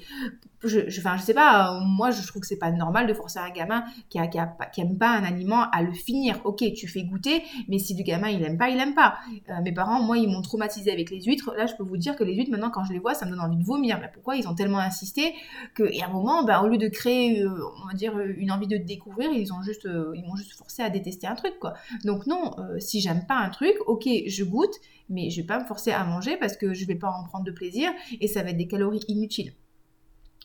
je, 0.64 0.88
je, 0.88 1.00
enfin, 1.00 1.16
je 1.16 1.22
sais 1.22 1.34
pas. 1.34 1.80
moi, 1.80 2.10
je 2.10 2.26
trouve 2.26 2.42
que 2.42 2.48
c'est 2.48 2.58
pas 2.58 2.72
normal 2.72 3.06
de 3.06 3.14
forcer 3.14 3.38
un 3.38 3.50
gamin 3.50 3.84
qui, 4.08 4.18
a, 4.18 4.26
qui, 4.26 4.38
a, 4.38 4.46
qui, 4.72 4.80
aime 4.80 4.98
pas 4.98 5.10
un 5.10 5.22
aliment 5.22 5.70
à 5.70 5.82
le 5.82 5.92
finir. 5.92 6.40
Ok, 6.44 6.64
tu 6.74 6.88
fais 6.88 7.04
goûter, 7.04 7.42
mais 7.68 7.78
si 7.78 7.94
le 7.96 8.02
gamin 8.02 8.28
il 8.28 8.42
aime 8.42 8.58
pas, 8.58 8.68
il 8.68 8.78
aime 8.78 8.94
pas. 8.94 9.18
Euh, 9.48 9.62
mes 9.62 9.72
parents, 9.72 10.02
moi, 10.02 10.18
ils 10.18 10.28
m'ont 10.28 10.42
traumatisé 10.42 10.90
avec 10.90 11.10
les 11.10 11.22
huîtres. 11.22 11.54
Là, 11.56 11.66
je 11.66 11.74
peux 11.74 11.84
vous 11.84 11.96
dire 11.96 12.16
que 12.16 12.24
les 12.24 12.34
huîtres, 12.34 12.50
maintenant, 12.50 12.70
quand 12.70 12.84
je 12.84 12.92
les 12.92 12.98
vois, 12.98 13.14
ça 13.14 13.24
me 13.26 13.30
donne 13.30 13.40
envie 13.40 13.56
de 13.56 13.64
vomir. 13.64 13.98
Mais 14.00 14.10
pourquoi 14.12 14.36
ils 14.36 14.48
ont 14.48 14.54
tellement 14.54 14.78
insisté 14.78 15.34
que, 15.74 15.84
à 16.02 16.06
un 16.06 16.12
moment, 16.12 16.44
ben, 16.44 16.60
au 16.62 16.66
lieu 16.68 16.78
de 16.78 16.88
créer, 16.88 17.42
euh, 17.42 17.48
on 17.82 17.86
va 17.86 17.94
dire, 17.94 18.18
une 18.18 18.50
envie 18.50 18.66
de 18.66 18.76
découvrir, 18.76 19.30
ils 19.30 19.52
ont 19.52 19.62
juste, 19.62 19.86
euh, 19.86 20.12
ils 20.14 20.24
m'ont 20.24 20.36
juste 20.36 20.52
forcé 20.54 20.82
à 20.82 20.90
détester 20.90 21.28
un 21.28 21.36
truc, 21.36 21.54
quoi. 21.60 21.74
Donc 22.04 22.26
non, 22.26 22.56
si 22.78 23.00
j'aime 23.00 23.24
pas 23.26 23.36
un 23.36 23.50
truc, 23.50 23.74
ok, 23.86 24.08
je 24.26 24.44
goûte 24.44 24.74
mais 25.10 25.28
je 25.30 25.40
vais 25.40 25.46
pas 25.46 25.60
me 25.60 25.66
forcer 25.66 25.92
à 25.92 26.04
manger 26.04 26.36
parce 26.38 26.56
que 26.56 26.72
je 26.72 26.86
vais 26.86 26.94
pas 26.94 27.10
en 27.10 27.24
prendre 27.24 27.44
de 27.44 27.50
plaisir 27.50 27.90
et 28.20 28.28
ça 28.28 28.42
va 28.42 28.50
être 28.50 28.56
des 28.56 28.68
calories 28.68 29.04
inutiles. 29.08 29.52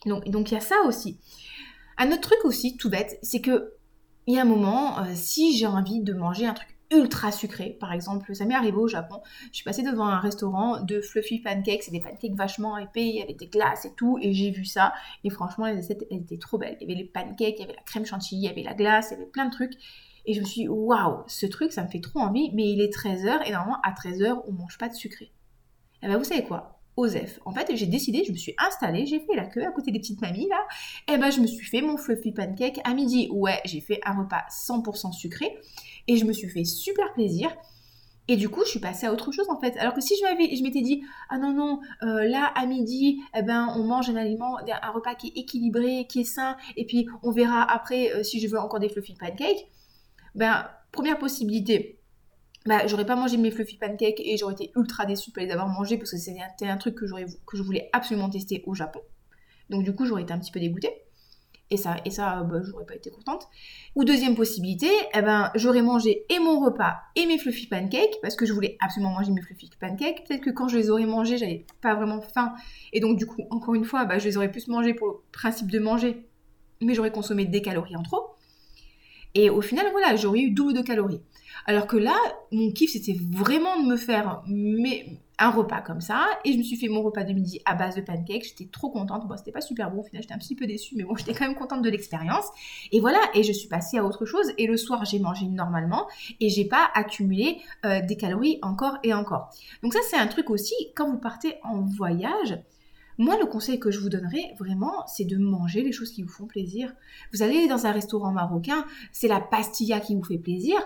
Donc 0.04 0.28
donc 0.28 0.50
il 0.50 0.54
y 0.54 0.58
a 0.58 0.60
ça 0.60 0.76
aussi. 0.86 1.18
Un 1.98 2.12
autre 2.12 2.20
truc 2.20 2.44
aussi, 2.44 2.76
tout 2.76 2.90
bête, 2.90 3.18
c'est 3.22 3.40
que 3.40 3.72
il 4.26 4.34
y 4.34 4.38
a 4.38 4.42
un 4.42 4.46
moment, 4.46 4.98
euh, 4.98 5.04
si 5.14 5.56
j'ai 5.56 5.66
envie 5.66 6.00
de 6.00 6.12
manger 6.12 6.46
un 6.46 6.54
truc 6.54 6.76
ultra 6.90 7.32
sucré, 7.32 7.76
par 7.80 7.92
exemple, 7.92 8.34
ça 8.34 8.44
m'est 8.44 8.54
arrivé 8.54 8.76
au 8.76 8.88
Japon, 8.88 9.20
je 9.50 9.56
suis 9.56 9.64
passée 9.64 9.82
devant 9.82 10.06
un 10.06 10.20
restaurant 10.20 10.82
de 10.82 11.00
fluffy 11.00 11.40
pancakes, 11.40 11.82
c'est 11.84 11.90
des 11.90 12.00
pancakes 12.00 12.34
vachement 12.34 12.78
épais, 12.78 13.20
avait 13.22 13.34
des 13.34 13.48
glaces 13.48 13.84
et 13.84 13.94
tout, 13.96 14.18
et 14.20 14.32
j'ai 14.32 14.50
vu 14.50 14.64
ça, 14.64 14.92
et 15.24 15.30
franchement, 15.30 15.66
les 15.66 15.92
elles 15.92 16.22
étaient 16.22 16.38
trop 16.38 16.58
belles. 16.58 16.76
Il 16.80 16.88
y 16.88 16.92
avait 16.92 17.02
les 17.02 17.08
pancakes, 17.08 17.56
il 17.56 17.60
y 17.60 17.64
avait 17.64 17.74
la 17.74 17.82
crème 17.82 18.04
chantilly, 18.04 18.42
il 18.42 18.44
y 18.44 18.48
avait 18.48 18.62
la 18.62 18.74
glace, 18.74 19.08
il 19.10 19.14
y 19.14 19.16
avait 19.16 19.30
plein 19.30 19.46
de 19.46 19.50
trucs, 19.50 19.74
et 20.26 20.34
je 20.34 20.40
me 20.40 20.44
suis 20.44 20.62
dit, 20.62 20.68
waouh, 20.68 21.22
ce 21.28 21.46
truc, 21.46 21.72
ça 21.72 21.82
me 21.82 21.88
fait 21.88 22.00
trop 22.00 22.18
envie, 22.18 22.50
mais 22.52 22.68
il 22.70 22.80
est 22.80 22.94
13h 22.94 23.46
et 23.46 23.52
normalement 23.52 23.80
à 23.82 23.92
13h, 23.92 24.42
on 24.46 24.52
mange 24.52 24.76
pas 24.78 24.88
de 24.88 24.94
sucré. 24.94 25.26
Et 25.26 25.30
eh 26.02 26.08
ben 26.08 26.18
vous 26.18 26.24
savez 26.24 26.44
quoi? 26.44 26.80
Osef. 26.96 27.40
En 27.44 27.52
fait, 27.52 27.70
j'ai 27.74 27.86
décidé, 27.86 28.24
je 28.24 28.32
me 28.32 28.36
suis 28.36 28.54
installée, 28.58 29.06
j'ai 29.06 29.20
fait 29.20 29.34
la 29.34 29.46
queue 29.46 29.64
à 29.64 29.70
côté 29.70 29.92
des 29.92 29.98
petites 29.98 30.20
mamies 30.20 30.48
là. 30.48 30.66
Et 31.08 31.12
eh 31.14 31.18
ben 31.18 31.30
je 31.30 31.40
me 31.40 31.46
suis 31.46 31.66
fait 31.66 31.82
mon 31.82 31.96
fluffy 31.96 32.32
pancake 32.32 32.80
à 32.84 32.94
midi. 32.94 33.28
Ouais, 33.30 33.60
j'ai 33.64 33.80
fait 33.80 34.00
un 34.04 34.18
repas 34.22 34.44
100% 34.50 35.12
sucré 35.12 35.58
et 36.08 36.16
je 36.16 36.24
me 36.24 36.32
suis 36.32 36.48
fait 36.48 36.64
super 36.64 37.12
plaisir. 37.12 37.54
Et 38.28 38.36
du 38.36 38.48
coup, 38.48 38.62
je 38.64 38.70
suis 38.70 38.80
passée 38.80 39.06
à 39.06 39.12
autre 39.12 39.30
chose 39.30 39.48
en 39.50 39.60
fait. 39.60 39.76
Alors 39.78 39.94
que 39.94 40.00
si 40.00 40.14
je 40.18 40.22
m'avais, 40.22 40.56
je 40.56 40.62
m'étais 40.62 40.80
dit, 40.80 41.02
ah 41.28 41.38
non 41.38 41.52
non, 41.52 41.80
euh, 42.02 42.24
là 42.24 42.50
à 42.56 42.66
midi, 42.66 43.20
eh 43.36 43.42
ben 43.42 43.72
on 43.76 43.84
mange 43.84 44.10
un 44.10 44.16
aliment, 44.16 44.58
un 44.58 44.90
repas 44.90 45.14
qui 45.14 45.28
est 45.28 45.40
équilibré, 45.40 46.06
qui 46.08 46.20
est 46.20 46.24
sain, 46.24 46.56
et 46.76 46.86
puis 46.86 47.06
on 47.22 47.30
verra 47.30 47.62
après 47.62 48.12
euh, 48.12 48.22
si 48.22 48.40
je 48.40 48.48
veux 48.48 48.58
encore 48.58 48.80
des 48.80 48.88
fluffy 48.88 49.14
pancakes. 49.14 49.68
Ben 50.36 50.68
première 50.92 51.18
possibilité, 51.18 51.98
bah, 52.66 52.86
j'aurais 52.86 53.06
pas 53.06 53.16
mangé 53.16 53.38
mes 53.38 53.50
fluffy 53.50 53.78
pancakes 53.78 54.20
et 54.20 54.36
j'aurais 54.36 54.52
été 54.52 54.70
ultra 54.76 55.06
déçue 55.06 55.30
de 55.32 55.40
les 55.40 55.50
avoir 55.50 55.68
mangés 55.68 55.96
parce 55.96 56.10
que 56.10 56.18
c'était 56.18 56.66
un, 56.66 56.76
truc 56.76 56.94
que, 56.94 57.06
je 57.06 57.62
voulais 57.62 57.88
absolument 57.92 58.28
tester 58.28 58.62
au 58.66 58.74
Japon. 58.74 59.00
Donc 59.70 59.82
du 59.82 59.94
coup, 59.94 60.04
j'aurais 60.04 60.22
été 60.22 60.32
un 60.32 60.38
petit 60.38 60.52
peu 60.52 60.60
dégoûtée. 60.60 61.02
Et 61.68 61.76
ça, 61.76 61.96
et 62.04 62.10
ça 62.10 62.44
bah, 62.44 62.60
j'aurais 62.62 62.84
pas 62.84 62.94
été 62.94 63.10
contente. 63.10 63.48
Ou 63.96 64.04
deuxième 64.04 64.36
possibilité, 64.36 64.88
eh 65.14 65.22
ben, 65.22 65.50
j'aurais 65.56 65.82
mangé 65.82 66.24
et 66.28 66.38
mon 66.38 66.60
repas 66.60 66.98
et 67.16 67.26
mes 67.26 67.38
fluffy 67.38 67.66
pancakes, 67.66 68.20
parce 68.22 68.36
que 68.36 68.46
je 68.46 68.52
voulais 68.52 68.76
absolument 68.80 69.12
manger 69.12 69.32
mes 69.32 69.42
fluffy 69.42 69.70
pancakes. 69.80 70.24
Peut-être 70.28 70.42
que 70.42 70.50
quand 70.50 70.68
je 70.68 70.76
les 70.76 70.90
aurais 70.90 71.06
mangés, 71.06 71.38
j'avais 71.38 71.66
pas 71.80 71.96
vraiment 71.96 72.20
faim. 72.20 72.54
Et 72.92 73.00
donc, 73.00 73.16
du 73.18 73.26
coup, 73.26 73.42
encore 73.50 73.74
une 73.74 73.84
fois, 73.84 74.04
bah, 74.04 74.18
je 74.18 74.26
les 74.26 74.36
aurais 74.36 74.50
plus 74.50 74.68
mangés 74.68 74.94
pour 74.94 75.08
le 75.08 75.14
principe 75.32 75.70
de 75.70 75.80
manger, 75.80 76.28
mais 76.80 76.94
j'aurais 76.94 77.10
consommé 77.10 77.46
des 77.46 77.62
calories 77.62 77.96
en 77.96 78.02
trop. 78.02 78.35
Et 79.36 79.50
au 79.50 79.60
final, 79.60 79.86
voilà, 79.92 80.16
j'aurais 80.16 80.40
eu 80.40 80.50
double 80.50 80.72
de 80.72 80.80
calories. 80.80 81.20
Alors 81.66 81.86
que 81.86 81.98
là, 81.98 82.16
mon 82.52 82.70
kiff, 82.72 82.92
c'était 82.92 83.16
vraiment 83.30 83.82
de 83.82 83.86
me 83.86 83.96
faire 83.96 84.42
un 85.38 85.50
repas 85.50 85.82
comme 85.82 86.00
ça. 86.00 86.26
Et 86.46 86.54
je 86.54 86.58
me 86.58 86.62
suis 86.62 86.76
fait 86.76 86.88
mon 86.88 87.02
repas 87.02 87.22
de 87.22 87.34
midi 87.34 87.60
à 87.66 87.74
base 87.74 87.96
de 87.96 88.00
pancakes. 88.00 88.44
J'étais 88.44 88.70
trop 88.72 88.88
contente. 88.88 89.28
Bon, 89.28 89.36
c'était 89.36 89.52
pas 89.52 89.60
super 89.60 89.90
bon. 89.90 90.00
Au 90.00 90.04
final, 90.04 90.22
j'étais 90.22 90.32
un 90.32 90.38
petit 90.38 90.54
peu 90.54 90.66
déçue, 90.66 90.94
mais 90.96 91.04
bon, 91.04 91.14
j'étais 91.18 91.34
quand 91.34 91.46
même 91.46 91.54
contente 91.54 91.82
de 91.82 91.90
l'expérience. 91.90 92.46
Et 92.92 93.00
voilà. 93.00 93.18
Et 93.34 93.42
je 93.42 93.52
suis 93.52 93.68
passée 93.68 93.98
à 93.98 94.06
autre 94.06 94.24
chose. 94.24 94.46
Et 94.56 94.66
le 94.66 94.78
soir, 94.78 95.04
j'ai 95.04 95.18
mangé 95.18 95.44
normalement. 95.44 96.06
Et 96.40 96.48
j'ai 96.48 96.64
pas 96.64 96.88
accumulé 96.94 97.58
euh, 97.84 98.00
des 98.00 98.16
calories 98.16 98.58
encore 98.62 98.96
et 99.02 99.12
encore. 99.12 99.50
Donc 99.82 99.92
ça, 99.92 100.00
c'est 100.08 100.16
un 100.16 100.28
truc 100.28 100.48
aussi. 100.48 100.74
Quand 100.94 101.10
vous 101.10 101.18
partez 101.18 101.56
en 101.62 101.82
voyage, 101.82 102.58
moi, 103.18 103.38
le 103.38 103.46
conseil 103.46 103.78
que 103.78 103.90
je 103.90 103.98
vous 103.98 104.08
donnerais 104.08 104.54
vraiment, 104.58 105.06
c'est 105.06 105.24
de 105.24 105.36
manger 105.36 105.82
les 105.82 105.92
choses 105.92 106.10
qui 106.12 106.22
vous 106.22 106.28
font 106.28 106.46
plaisir. 106.46 106.94
Vous 107.32 107.42
allez 107.42 107.66
dans 107.66 107.86
un 107.86 107.92
restaurant 107.92 108.30
marocain, 108.30 108.84
c'est 109.12 109.28
la 109.28 109.40
pastilla 109.40 110.00
qui 110.00 110.14
vous 110.14 110.24
fait 110.24 110.38
plaisir, 110.38 110.76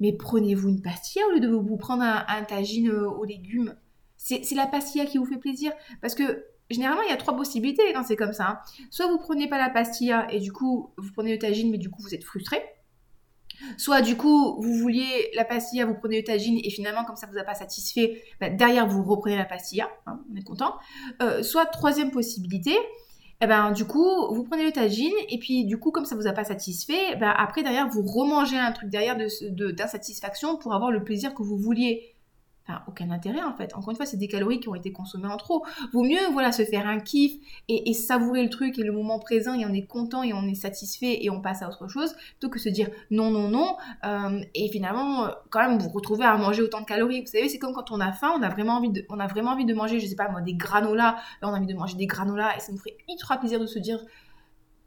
mais 0.00 0.12
prenez-vous 0.12 0.68
une 0.68 0.82
pastilla 0.82 1.26
au 1.28 1.32
lieu 1.32 1.40
de 1.40 1.48
vous 1.48 1.76
prendre 1.76 2.02
un, 2.02 2.44
tagine 2.44 2.90
euh, 2.90 3.08
aux 3.08 3.24
légumes. 3.24 3.74
C'est 4.16 4.54
la 4.54 4.66
pastilla 4.66 5.06
qui 5.06 5.16
vous 5.18 5.24
fait 5.24 5.38
plaisir. 5.38 5.72
Parce 6.02 6.14
que 6.14 6.44
généralement, 6.70 7.02
il 7.02 7.10
y 7.10 7.12
a 7.12 7.16
trois 7.16 7.36
possibilités 7.36 7.82
quand 7.94 8.04
c'est 8.04 8.16
comme 8.16 8.32
ça. 8.32 8.48
Hein. 8.48 8.58
Soit 8.90 9.06
vous 9.06 9.18
prenez 9.18 9.48
pas 9.48 9.58
la 9.58 9.70
pastilla 9.70 10.26
et 10.30 10.40
du 10.40 10.52
coup, 10.52 10.90
vous 10.98 11.12
prenez 11.12 11.32
le 11.32 11.38
tagine, 11.38 11.70
mais 11.70 11.78
du 11.78 11.88
coup, 11.88 12.02
vous 12.02 12.14
êtes 12.14 12.24
frustré. 12.24 12.60
Soit 13.76 14.02
du 14.02 14.16
coup, 14.16 14.60
vous 14.60 14.74
vouliez 14.74 15.30
la 15.34 15.44
pastilla, 15.44 15.86
vous 15.86 15.94
prenez 15.94 16.18
le 16.18 16.24
tagine 16.24 16.58
et 16.62 16.70
finalement, 16.70 17.04
comme 17.04 17.16
ça 17.16 17.26
vous 17.30 17.38
a 17.38 17.44
pas 17.44 17.54
satisfait, 17.54 18.22
bah, 18.40 18.50
derrière 18.50 18.86
vous 18.86 19.02
reprenez 19.04 19.36
la 19.36 19.44
pastilla, 19.44 19.88
hein, 20.06 20.20
on 20.32 20.36
est 20.36 20.44
content. 20.44 20.74
Euh, 21.22 21.42
soit 21.42 21.66
troisième 21.66 22.10
possibilité, 22.10 22.76
eh 23.40 23.46
ben, 23.46 23.70
du 23.70 23.84
coup, 23.84 24.34
vous 24.34 24.42
prenez 24.44 24.64
le 24.64 24.72
tagine 24.72 25.12
et 25.28 25.38
puis 25.38 25.64
du 25.64 25.78
coup, 25.78 25.92
comme 25.92 26.04
ça 26.04 26.16
vous 26.16 26.26
a 26.26 26.32
pas 26.32 26.44
satisfait, 26.44 27.16
ben, 27.20 27.32
après 27.36 27.62
derrière 27.62 27.88
vous 27.88 28.02
remangez 28.02 28.58
un 28.58 28.72
truc 28.72 28.90
derrière 28.90 29.16
d'insatisfaction 29.16 30.54
de, 30.54 30.58
pour 30.58 30.74
avoir 30.74 30.90
le 30.90 31.04
plaisir 31.04 31.34
que 31.34 31.42
vous 31.42 31.56
vouliez 31.56 32.14
aucun 32.86 33.10
intérêt 33.10 33.42
en 33.42 33.54
fait. 33.54 33.74
Encore 33.74 33.90
une 33.90 33.96
fois, 33.96 34.06
c'est 34.06 34.16
des 34.16 34.28
calories 34.28 34.60
qui 34.60 34.68
ont 34.68 34.74
été 34.74 34.92
consommées 34.92 35.28
en 35.28 35.36
trop. 35.36 35.64
Vaut 35.92 36.04
mieux, 36.04 36.18
voilà, 36.32 36.52
se 36.52 36.64
faire 36.64 36.86
un 36.86 37.00
kiff 37.00 37.32
et, 37.68 37.92
savourer 37.92 38.42
le 38.42 38.50
truc 38.50 38.78
et 38.78 38.82
le 38.82 38.92
moment 38.92 39.18
présent 39.18 39.54
et 39.54 39.64
on 39.64 39.72
est 39.72 39.86
content 39.86 40.22
et 40.22 40.32
on 40.32 40.46
est 40.46 40.54
satisfait 40.54 41.18
et 41.22 41.30
on 41.30 41.40
passe 41.40 41.62
à 41.62 41.68
autre 41.68 41.88
chose, 41.88 42.14
plutôt 42.38 42.48
que 42.48 42.58
se 42.58 42.68
dire 42.68 42.88
non, 43.10 43.30
non, 43.30 43.48
non. 43.48 43.76
Euh, 44.04 44.40
et 44.54 44.68
finalement, 44.70 45.26
euh, 45.26 45.28
quand 45.50 45.60
même, 45.60 45.78
vous 45.78 45.88
retrouvez 45.88 46.24
à 46.24 46.36
manger 46.36 46.62
autant 46.62 46.80
de 46.80 46.86
calories. 46.86 47.20
Vous 47.20 47.26
savez, 47.26 47.48
c'est 47.48 47.58
comme 47.58 47.72
quand 47.72 47.90
on 47.90 48.00
a 48.00 48.12
faim, 48.12 48.32
on 48.38 48.42
a 48.42 48.48
vraiment 48.48 48.74
envie 48.74 48.90
de, 48.90 49.04
on 49.08 49.18
a 49.18 49.26
vraiment 49.26 49.52
envie 49.52 49.64
de 49.64 49.74
manger, 49.74 50.00
je 50.00 50.06
sais 50.06 50.16
pas 50.16 50.28
moi, 50.28 50.40
des 50.40 50.54
granolas. 50.54 51.16
Là, 51.42 51.48
on 51.48 51.54
a 51.54 51.56
envie 51.56 51.66
de 51.66 51.74
manger 51.74 51.96
des 51.96 52.06
granolas 52.06 52.56
et 52.56 52.60
ça 52.60 52.72
nous 52.72 52.78
ferait 52.78 52.96
ultra 53.08 53.38
plaisir 53.38 53.60
de 53.60 53.66
se 53.66 53.78
dire 53.78 54.00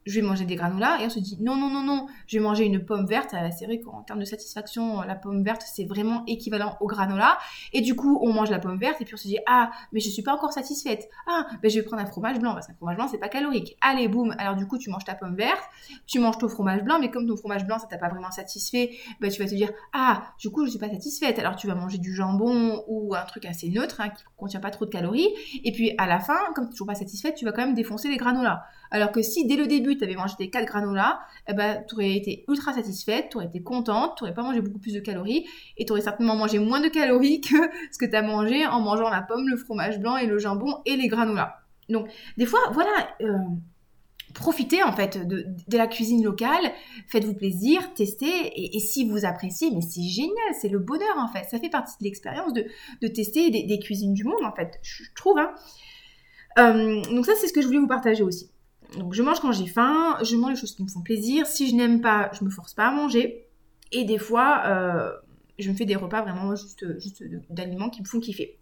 je 0.05 0.19
vais 0.19 0.25
manger 0.25 0.45
des 0.45 0.55
granolas 0.55 1.01
et 1.01 1.05
on 1.05 1.09
se 1.09 1.19
dit 1.19 1.37
non 1.41 1.55
non 1.55 1.69
non 1.69 1.83
non 1.83 2.07
je 2.27 2.37
vais 2.37 2.43
manger 2.43 2.65
une 2.65 2.83
pomme 2.83 3.05
verte. 3.05 3.33
Euh, 3.33 3.49
c'est 3.57 3.65
vrai 3.65 3.79
qu'en 3.79 4.01
termes 4.01 4.19
de 4.19 4.25
satisfaction 4.25 5.01
la 5.01 5.15
pomme 5.15 5.43
verte 5.43 5.63
c'est 5.65 5.85
vraiment 5.85 6.23
équivalent 6.27 6.77
au 6.79 6.87
granola. 6.87 7.37
Et 7.73 7.81
du 7.81 7.95
coup 7.95 8.19
on 8.21 8.33
mange 8.33 8.49
la 8.49 8.59
pomme 8.59 8.79
verte 8.79 9.01
et 9.01 9.05
puis 9.05 9.13
on 9.13 9.17
se 9.17 9.27
dit 9.27 9.37
ah 9.47 9.71
mais 9.91 9.99
je 9.99 10.09
suis 10.09 10.23
pas 10.23 10.33
encore 10.33 10.53
satisfaite. 10.53 11.07
Ah 11.27 11.45
ben 11.61 11.69
je 11.69 11.79
vais 11.79 11.85
prendre 11.85 12.01
un 12.01 12.05
fromage 12.05 12.39
blanc 12.39 12.53
parce 12.53 12.67
qu'un 12.67 12.73
fromage 12.73 12.95
blanc 12.95 13.07
c'est 13.09 13.19
pas 13.19 13.29
calorique. 13.29 13.77
Allez 13.81 14.07
boum. 14.07 14.33
Alors 14.37 14.55
du 14.55 14.67
coup 14.67 14.77
tu 14.77 14.89
manges 14.89 15.05
ta 15.05 15.15
pomme 15.15 15.35
verte 15.35 15.63
tu 16.07 16.19
manges 16.19 16.37
ton 16.37 16.49
fromage 16.49 16.83
blanc 16.83 16.97
mais 16.99 17.11
comme 17.11 17.27
ton 17.27 17.37
fromage 17.37 17.65
blanc 17.65 17.77
ça 17.79 17.87
t'a 17.87 17.97
pas 17.97 18.09
vraiment 18.09 18.31
satisfait 18.31 18.91
ben 19.19 19.29
tu 19.29 19.41
vas 19.41 19.47
te 19.47 19.55
dire 19.55 19.69
ah 19.93 20.23
du 20.39 20.49
coup 20.49 20.65
je 20.65 20.71
suis 20.71 20.79
pas 20.79 20.89
satisfaite. 20.89 21.37
Alors 21.39 21.55
tu 21.55 21.67
vas 21.67 21.75
manger 21.75 21.97
du 21.97 22.13
jambon 22.15 22.83
ou 22.87 23.13
un 23.15 23.25
truc 23.25 23.45
assez 23.45 23.69
neutre 23.69 24.01
hein, 24.01 24.09
qui 24.09 24.23
contient 24.37 24.59
pas 24.59 24.71
trop 24.71 24.85
de 24.85 24.91
calories. 24.91 25.29
Et 25.63 25.71
puis 25.71 25.93
à 25.97 26.07
la 26.07 26.19
fin 26.19 26.39
comme 26.55 26.65
tu 26.65 26.71
toujours 26.71 26.87
pas 26.87 26.95
satisfaite 26.95 27.35
tu 27.35 27.45
vas 27.45 27.51
quand 27.51 27.65
même 27.65 27.75
défoncer 27.75 28.09
les 28.09 28.17
granolas 28.17 28.63
alors 28.91 29.11
que 29.11 29.21
si 29.21 29.47
dès 29.47 29.55
le 29.55 29.67
début, 29.67 29.97
tu 29.97 30.03
avais 30.03 30.15
mangé 30.15 30.35
tes 30.37 30.49
4 30.49 30.65
granolas, 30.65 31.19
eh 31.47 31.53
ben, 31.53 31.83
tu 31.87 31.95
aurais 31.95 32.11
été 32.11 32.43
ultra 32.49 32.73
satisfaite, 32.73 33.29
tu 33.31 33.37
aurais 33.37 33.47
été 33.47 33.63
contente, 33.63 34.17
tu 34.17 34.23
n'aurais 34.23 34.33
pas 34.33 34.43
mangé 34.43 34.59
beaucoup 34.59 34.79
plus 34.79 34.93
de 34.93 34.99
calories 34.99 35.45
et 35.77 35.85
tu 35.85 35.93
aurais 35.93 36.01
certainement 36.01 36.35
mangé 36.35 36.59
moins 36.59 36.81
de 36.81 36.89
calories 36.89 37.39
que 37.41 37.55
ce 37.91 37.97
que 37.97 38.05
tu 38.05 38.15
as 38.15 38.21
mangé 38.21 38.67
en 38.67 38.81
mangeant 38.81 39.09
la 39.09 39.21
pomme, 39.21 39.47
le 39.47 39.55
fromage 39.55 39.99
blanc 39.99 40.17
et 40.17 40.27
le 40.27 40.37
jambon 40.37 40.81
et 40.85 40.97
les 40.97 41.07
granolas. 41.07 41.55
Donc, 41.89 42.09
des 42.37 42.45
fois, 42.45 42.59
voilà. 42.73 42.91
Euh, 43.21 43.37
profitez 44.33 44.81
en 44.81 44.93
fait 44.93 45.27
de, 45.27 45.45
la 45.71 45.87
cuisine 45.87 46.23
locale, 46.23 46.71
faites-vous 47.07 47.33
plaisir, 47.33 47.93
testez, 47.93 48.75
et, 48.75 48.79
si 48.79 49.09
vous 49.09 49.25
appréciez, 49.25 49.71
mais 49.71 49.81
c'est 49.81 50.03
génial, 50.03 50.55
c'est 50.59 50.69
le 50.69 50.79
bonheur 50.79 51.17
en 51.17 51.27
fait, 51.27 51.43
ça 51.49 51.59
fait 51.59 51.69
partie 51.69 51.95
de 51.99 52.05
l'expérience 52.05 52.53
de, 52.53 53.07
tester 53.07 53.49
des, 53.49 53.79
cuisines 53.79 54.13
du 54.13 54.23
monde 54.23 54.43
en 54.45 54.55
fait, 54.55 54.79
je, 54.83 55.03
trouve. 55.15 55.37
Hein. 55.37 55.53
Euh, 56.59 57.01
donc 57.13 57.25
ça 57.25 57.33
c'est 57.35 57.47
ce 57.47 57.53
que 57.53 57.61
je 57.61 57.67
voulais 57.67 57.79
vous 57.79 57.87
partager 57.87 58.23
aussi. 58.23 58.49
Donc 58.97 59.13
je 59.13 59.23
mange 59.23 59.39
quand 59.39 59.51
j'ai 59.51 59.67
faim, 59.67 60.17
je 60.23 60.35
mange 60.35 60.51
les 60.51 60.55
choses 60.55 60.75
qui 60.75 60.83
me 60.83 60.87
font 60.87 61.01
plaisir. 61.01 61.47
Si 61.47 61.69
je 61.69 61.75
n'aime 61.75 62.01
pas, 62.01 62.29
je 62.33 62.43
me 62.43 62.49
force 62.49 62.73
pas 62.73 62.87
à 62.87 62.91
manger. 62.91 63.47
Et 63.91 64.03
des 64.03 64.17
fois, 64.17 64.63
euh, 64.65 65.11
je 65.59 65.69
me 65.69 65.75
fais 65.75 65.85
des 65.85 65.95
repas 65.95 66.21
vraiment 66.21 66.55
juste, 66.55 66.99
juste 66.99 67.23
d'aliments 67.49 67.89
qui 67.89 68.01
me 68.01 68.07
font 68.07 68.19
kiffer. 68.19 68.57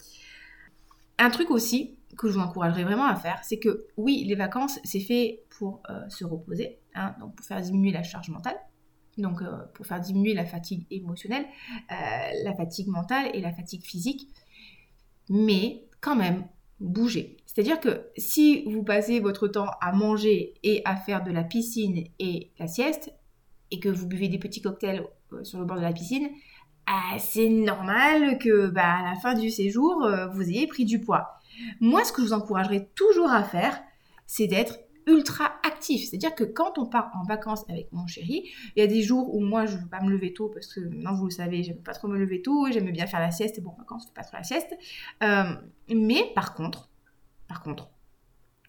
Un 1.17 1.29
truc 1.29 1.51
aussi 1.51 1.95
que 2.17 2.27
je 2.27 2.33
vous 2.33 2.39
encouragerais 2.39 2.83
vraiment 2.83 3.05
à 3.05 3.15
faire, 3.15 3.39
c'est 3.43 3.59
que 3.59 3.87
oui, 3.97 4.23
les 4.25 4.35
vacances, 4.35 4.79
c'est 4.83 4.99
fait 4.99 5.43
pour 5.49 5.81
euh, 5.89 6.07
se 6.09 6.25
reposer, 6.25 6.79
hein, 6.95 7.15
donc 7.19 7.35
pour 7.35 7.45
faire 7.45 7.61
diminuer 7.61 7.91
la 7.91 8.03
charge 8.03 8.29
mentale, 8.29 8.57
donc 9.17 9.41
euh, 9.41 9.51
pour 9.73 9.85
faire 9.85 9.99
diminuer 9.99 10.33
la 10.33 10.45
fatigue 10.45 10.85
émotionnelle, 10.91 11.45
la 11.89 12.53
fatigue 12.55 12.87
mentale 12.87 13.29
et 13.33 13.41
la 13.41 13.53
fatigue 13.53 13.83
physique. 13.83 14.27
Mais 15.29 15.83
quand 16.01 16.15
même, 16.15 16.45
bouger. 16.79 17.37
C'est-à-dire 17.45 17.79
que 17.79 18.07
si 18.17 18.63
vous 18.65 18.83
passez 18.83 19.19
votre 19.19 19.47
temps 19.47 19.69
à 19.81 19.91
manger 19.91 20.53
et 20.63 20.81
à 20.85 20.95
faire 20.95 21.23
de 21.23 21.31
la 21.31 21.43
piscine 21.43 22.05
et 22.19 22.51
la 22.59 22.67
sieste, 22.67 23.13
et 23.71 23.79
que 23.79 23.89
vous 23.89 24.07
buvez 24.07 24.29
des 24.29 24.39
petits 24.39 24.61
cocktails 24.61 25.03
euh, 25.33 25.43
sur 25.43 25.59
le 25.59 25.65
bord 25.65 25.77
de 25.77 25.81
la 25.81 25.93
piscine, 25.93 26.29
ah, 26.85 27.17
c'est 27.19 27.49
normal 27.49 28.39
que 28.39 28.67
bah, 28.67 28.97
à 28.99 29.13
la 29.13 29.19
fin 29.19 29.35
du 29.35 29.49
séjour, 29.51 30.03
euh, 30.03 30.27
vous 30.27 30.41
ayez 30.49 30.65
pris 30.65 30.85
du 30.85 30.99
poids. 30.99 31.39
Moi, 31.79 32.03
ce 32.03 32.11
que 32.11 32.21
je 32.21 32.27
vous 32.27 32.33
encouragerais 32.33 32.89
toujours 32.95 33.29
à 33.29 33.43
faire, 33.43 33.79
c'est 34.25 34.47
d'être 34.47 34.79
ultra 35.09 35.59
actif. 35.65 36.07
C'est-à-dire 36.07 36.35
que 36.35 36.43
quand 36.43 36.77
on 36.77 36.85
part 36.85 37.11
en 37.19 37.23
vacances 37.23 37.65
avec 37.67 37.91
mon 37.91 38.07
chéri, 38.07 38.49
il 38.75 38.79
y 38.79 38.83
a 38.83 38.87
des 38.87 39.01
jours 39.01 39.33
où 39.33 39.41
moi 39.41 39.65
je 39.65 39.75
ne 39.75 39.81
veux 39.81 39.87
pas 39.87 40.01
me 40.01 40.09
lever 40.09 40.33
tôt 40.33 40.49
parce 40.49 40.73
que 40.73 40.79
maintenant 40.81 41.15
vous 41.15 41.25
le 41.25 41.31
savez, 41.31 41.63
j'aime 41.63 41.81
pas 41.81 41.93
trop 41.93 42.07
me 42.07 42.17
lever 42.17 42.41
tôt, 42.41 42.67
j'aime 42.71 42.89
bien 42.91 43.07
faire 43.07 43.19
la 43.19 43.31
sieste 43.31 43.57
et 43.57 43.61
bon, 43.61 43.71
en 43.71 43.77
vacances, 43.77 44.03
je 44.03 44.07
fais 44.07 44.13
pas 44.13 44.23
trop 44.23 44.37
la 44.37 44.43
sieste. 44.43 44.77
Euh, 45.23 45.55
mais 45.89 46.31
par 46.35 46.53
contre, 46.53 46.89
par 47.47 47.61
contre, 47.63 47.89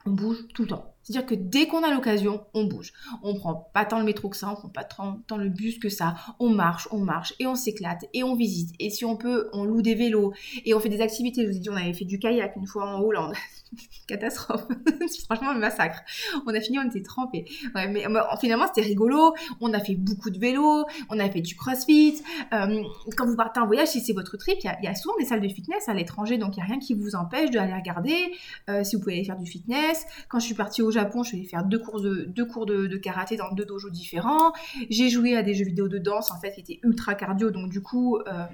on 0.07 0.13
bouge 0.13 0.39
tout 0.55 0.63
le 0.63 0.69
temps. 0.69 0.95
C'est-à-dire 1.03 1.27
que 1.27 1.35
dès 1.35 1.67
qu'on 1.67 1.83
a 1.83 1.93
l'occasion, 1.93 2.45
on 2.55 2.65
bouge. 2.65 2.93
On 3.23 3.35
prend 3.35 3.55
pas 3.55 3.85
tant 3.85 3.99
le 3.99 4.05
métro 4.05 4.29
que 4.29 4.37
ça, 4.37 4.51
on 4.51 4.55
prend 4.55 4.69
pas 4.69 4.85
tant, 4.85 5.37
le 5.37 5.49
bus 5.49 5.79
que 5.79 5.89
ça. 5.89 6.15
On 6.39 6.49
marche, 6.49 6.89
on 6.91 6.99
marche 6.99 7.35
et 7.39 7.47
on 7.47 7.55
s'éclate 7.55 8.07
et 8.15 8.23
on 8.23 8.35
visite. 8.35 8.75
Et 8.79 8.91
si 8.91 9.05
on 9.05 9.17
peut, 9.17 9.51
on 9.53 9.65
loue 9.65 9.83
des 9.83 9.95
vélos 9.95 10.33
et 10.65 10.73
on 10.73 10.81
fait 10.81 10.89
des 10.89 11.01
activités. 11.03 11.43
Je 11.43 11.49
vous 11.51 11.57
ai 11.57 11.61
dit, 11.61 11.71
on 11.71 11.77
avait 11.77 11.93
fait 11.93 12.05
du 12.05 12.19
kayak 12.19 12.57
une 12.57 12.67
fois 12.67 12.87
en 12.87 13.01
Hollande. 13.01 13.35
Catastrophe. 14.07 14.67
Franchement 15.25 15.55
massacre. 15.55 16.01
On 16.47 16.55
a 16.55 16.61
fini, 16.61 16.79
on 16.79 16.89
était 16.89 17.03
trempés. 17.03 17.45
mais 17.75 18.05
finalement, 18.41 18.67
c'était 18.67 18.87
rigolo. 18.87 19.35
On 19.61 19.73
a 19.73 19.81
fait 19.81 19.95
beaucoup 19.95 20.31
de 20.31 20.39
vélo. 20.39 20.85
On 21.09 21.19
a 21.19 21.31
fait 21.31 21.41
du 21.41 21.55
crossfit. 21.55 22.23
Euh, 22.53 22.83
quand 23.17 23.27
vous 23.27 23.37
partez 23.37 23.61
en 23.61 23.67
voyage, 23.67 23.89
si 23.89 24.01
c'est 24.01 24.13
votre 24.13 24.37
trip, 24.37 24.59
il 24.63 24.85
y, 24.85 24.87
a 24.87 24.95
souvent 24.95 25.15
des 25.19 25.25
salles 25.25 25.41
de 25.41 25.49
fitness 25.49 25.89
à 25.89 25.95
l'étranger. 25.95 26.39
Donc, 26.39 26.57
il 26.57 26.61
n'y 26.61 26.63
a 26.63 26.67
rien 26.67 26.79
qui 26.79 26.95
vous 26.95 27.15
empêche 27.15 27.51
d'aller 27.51 27.75
regarder. 27.75 28.33
Euh, 28.69 28.85
si 28.85 28.97
vous 28.97 29.03
pouvez 29.03 29.15
aller 29.15 29.25
faire 29.25 29.39
du 29.39 29.51
fitness. 29.51 30.05
Quand 30.29 30.39
je 30.39 30.47
suis 30.47 30.55
partie 30.55 30.83
au 30.83 30.91
Japon, 30.91 31.23
je 31.23 31.29
suis 31.29 31.39
allée 31.39 31.47
faire 31.47 31.65
deux 31.65 31.79
cours 31.79 32.01
de, 32.01 32.25
deux 32.25 32.45
cours 32.45 32.67
de, 32.67 32.97
karaté 32.97 33.37
dans 33.37 33.53
deux 33.53 33.65
dojos 33.65 33.91
différents. 33.91 34.53
J'ai 34.89 35.09
joué 35.09 35.37
à 35.37 35.43
des 35.43 35.55
jeux 35.55 35.65
vidéo 35.65 35.89
de 35.89 35.99
danse, 35.99 36.31
en 36.31 36.41
fait, 36.41 36.53
qui 36.53 36.61
étaient 36.61 36.81
ultra 36.83 37.15
cardio. 37.15 37.51
Donc, 37.51 37.71
du 37.71 37.81
coup, 37.81 38.19
euh, 38.19 38.45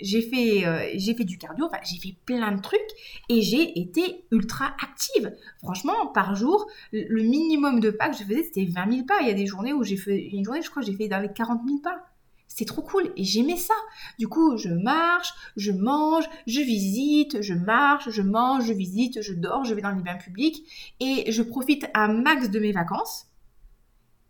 j'ai 0.00 0.22
fait, 0.22 0.66
euh, 0.66 1.14
fait 1.16 1.24
du 1.24 1.38
cardio, 1.38 1.66
enfin, 1.66 1.78
j'ai 1.84 1.98
fait 1.98 2.16
plein 2.24 2.52
de 2.52 2.60
trucs 2.60 2.80
et 3.28 3.42
j'ai 3.42 3.78
été 3.78 4.24
ultra 4.30 4.74
active. 4.82 5.32
Franchement, 5.58 6.06
par 6.08 6.34
jour, 6.34 6.66
le 6.92 7.22
minimum 7.22 7.80
de 7.80 7.90
pas 7.90 8.08
que 8.08 8.16
je 8.16 8.24
faisais, 8.24 8.42
c'était 8.44 8.66
20 8.66 8.92
000 8.92 9.06
pas. 9.06 9.20
Il 9.22 9.28
y 9.28 9.30
a 9.30 9.34
des 9.34 9.46
journées 9.46 9.72
où 9.72 9.84
j'ai 9.84 9.96
fait, 9.96 10.18
une 10.18 10.44
journée, 10.44 10.62
je 10.62 10.70
crois, 10.70 10.82
j'ai 10.82 10.94
fait 10.94 11.08
dans 11.08 11.20
les 11.20 11.32
40 11.32 11.62
000 11.66 11.78
pas. 11.78 12.06
c'était 12.46 12.64
trop 12.64 12.82
cool 12.82 13.12
et 13.16 13.24
j'aimais 13.24 13.56
ça. 13.56 13.74
Du 14.18 14.28
coup, 14.28 14.56
je 14.56 14.68
marche, 14.68 15.32
je 15.56 15.72
mange, 15.72 16.24
je 16.46 16.60
visite, 16.60 17.42
je 17.42 17.54
marche, 17.54 18.10
je 18.10 18.22
mange, 18.22 18.66
je 18.66 18.72
visite, 18.72 19.22
je 19.22 19.32
dors, 19.32 19.64
je 19.64 19.74
vais 19.74 19.82
dans 19.82 19.92
les 19.92 20.02
bains 20.02 20.16
publics 20.16 20.64
et 21.00 21.30
je 21.32 21.42
profite 21.42 21.86
un 21.94 22.08
max 22.08 22.50
de 22.50 22.58
mes 22.58 22.72
vacances 22.72 23.26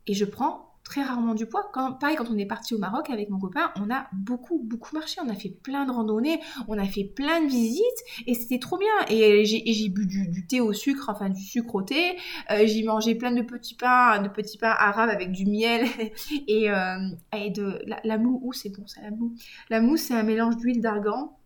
et 0.06 0.14
je 0.14 0.25
prends 0.25 0.65
très 0.87 1.02
rarement 1.02 1.35
du 1.35 1.47
poids. 1.47 1.69
Quand, 1.73 1.95
pareil, 1.95 2.16
quand 2.16 2.31
on 2.31 2.38
est 2.38 2.47
parti 2.47 2.75
au 2.75 2.78
Maroc 2.78 3.11
avec 3.11 3.28
mon 3.28 3.40
copain, 3.40 3.73
on 3.76 3.90
a 3.90 4.07
beaucoup, 4.12 4.62
beaucoup 4.62 4.95
marché. 4.95 5.21
On 5.25 5.28
a 5.28 5.35
fait 5.35 5.50
plein 5.50 5.85
de 5.85 5.90
randonnées, 5.90 6.40
on 6.69 6.78
a 6.78 6.85
fait 6.85 7.05
plein 7.05 7.43
de 7.43 7.49
visites 7.49 7.83
et 8.26 8.35
c'était 8.35 8.61
trop 8.61 8.78
bien. 8.78 8.88
Et 9.09 9.45
j'ai 9.45 9.88
bu 9.88 10.07
du, 10.07 10.47
thé 10.47 10.61
au 10.61 10.73
sucre, 10.73 11.09
enfin 11.09 11.28
du 11.28 11.43
sucre 11.43 11.75
au 11.75 11.83
thé. 11.83 12.16
Euh, 12.50 12.66
j'ai 12.66 12.85
mangé 12.85 13.16
plein 13.16 13.33
de 13.33 13.43
petits 13.43 13.75
pains, 13.75 14.23
de 14.23 14.28
petits 14.28 14.59
pains 14.59 14.75
arabes 14.78 15.11
avec 15.11 15.33
du 15.33 15.45
miel 15.45 15.87
et, 16.49 16.71
euh, 16.71 17.09
et 17.37 17.50
de 17.50 17.83
la, 18.05 18.19
mou. 18.19 18.40
Où 18.45 18.52
c'est 18.52 18.71
bon 18.71 18.87
ça, 18.87 19.02
la 19.02 19.11
mou 19.11 19.35
La 19.71 19.81
mou, 19.81 19.97
c'est 19.97 20.14
un 20.14 20.23
mélange 20.23 20.57
d'huile 20.57 20.81
d'argan, 20.81 21.37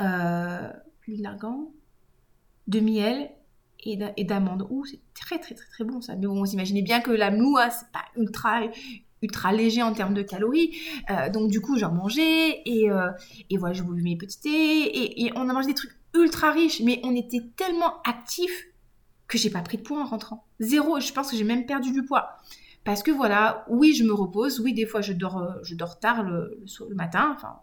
euh, 0.00 0.68
d'argan, 1.08 1.70
de 2.68 2.80
miel 2.80 3.30
et 3.84 4.24
d'amandes. 4.24 4.66
Ouh, 4.70 4.84
c'est 4.84 5.00
très 5.14 5.38
très 5.38 5.54
très 5.54 5.68
très 5.68 5.84
bon 5.84 6.00
ça. 6.00 6.16
Mais 6.16 6.26
bon, 6.26 6.38
vous 6.38 6.52
imaginez 6.52 6.82
bien 6.82 7.00
que 7.00 7.10
la 7.10 7.30
moua, 7.30 7.70
c'est 7.70 7.90
pas 7.92 8.04
ultra 8.16 8.62
ultra 9.22 9.52
léger 9.52 9.82
en 9.82 9.92
termes 9.92 10.14
de 10.14 10.22
calories. 10.22 10.76
Euh, 11.10 11.30
donc 11.30 11.50
du 11.50 11.60
coup, 11.60 11.78
j'en 11.78 11.92
mangeais 11.92 12.62
et, 12.64 12.90
euh, 12.90 13.10
et 13.50 13.56
voilà, 13.56 13.74
je 13.74 13.82
buvais 13.82 14.02
mes 14.02 14.16
petits 14.16 14.40
thés 14.40 15.24
et, 15.24 15.32
on 15.36 15.48
a 15.48 15.52
mangé 15.52 15.68
des 15.68 15.74
trucs 15.74 15.96
ultra 16.14 16.50
riches, 16.52 16.80
mais 16.82 17.00
on 17.04 17.14
était 17.14 17.42
tellement 17.56 18.00
actifs 18.02 18.66
que 19.28 19.38
j'ai 19.38 19.50
pas 19.50 19.60
pris 19.60 19.76
de 19.76 19.82
poids 19.82 20.02
en 20.02 20.06
rentrant. 20.06 20.44
Zéro, 20.58 20.98
je 20.98 21.12
pense 21.12 21.30
que 21.30 21.36
j'ai 21.36 21.44
même 21.44 21.66
perdu 21.66 21.92
du 21.92 22.04
poids. 22.04 22.36
Parce 22.84 23.02
que 23.02 23.10
voilà, 23.10 23.64
oui, 23.68 23.94
je 23.94 24.04
me 24.04 24.12
repose, 24.12 24.58
oui, 24.60 24.72
des 24.72 24.86
fois 24.86 25.02
je 25.02 25.12
dors, 25.12 25.38
euh, 25.38 25.52
je 25.62 25.74
dors 25.74 26.00
tard 26.00 26.22
le, 26.22 26.58
matin, 26.94 27.34
enfin, 27.36 27.56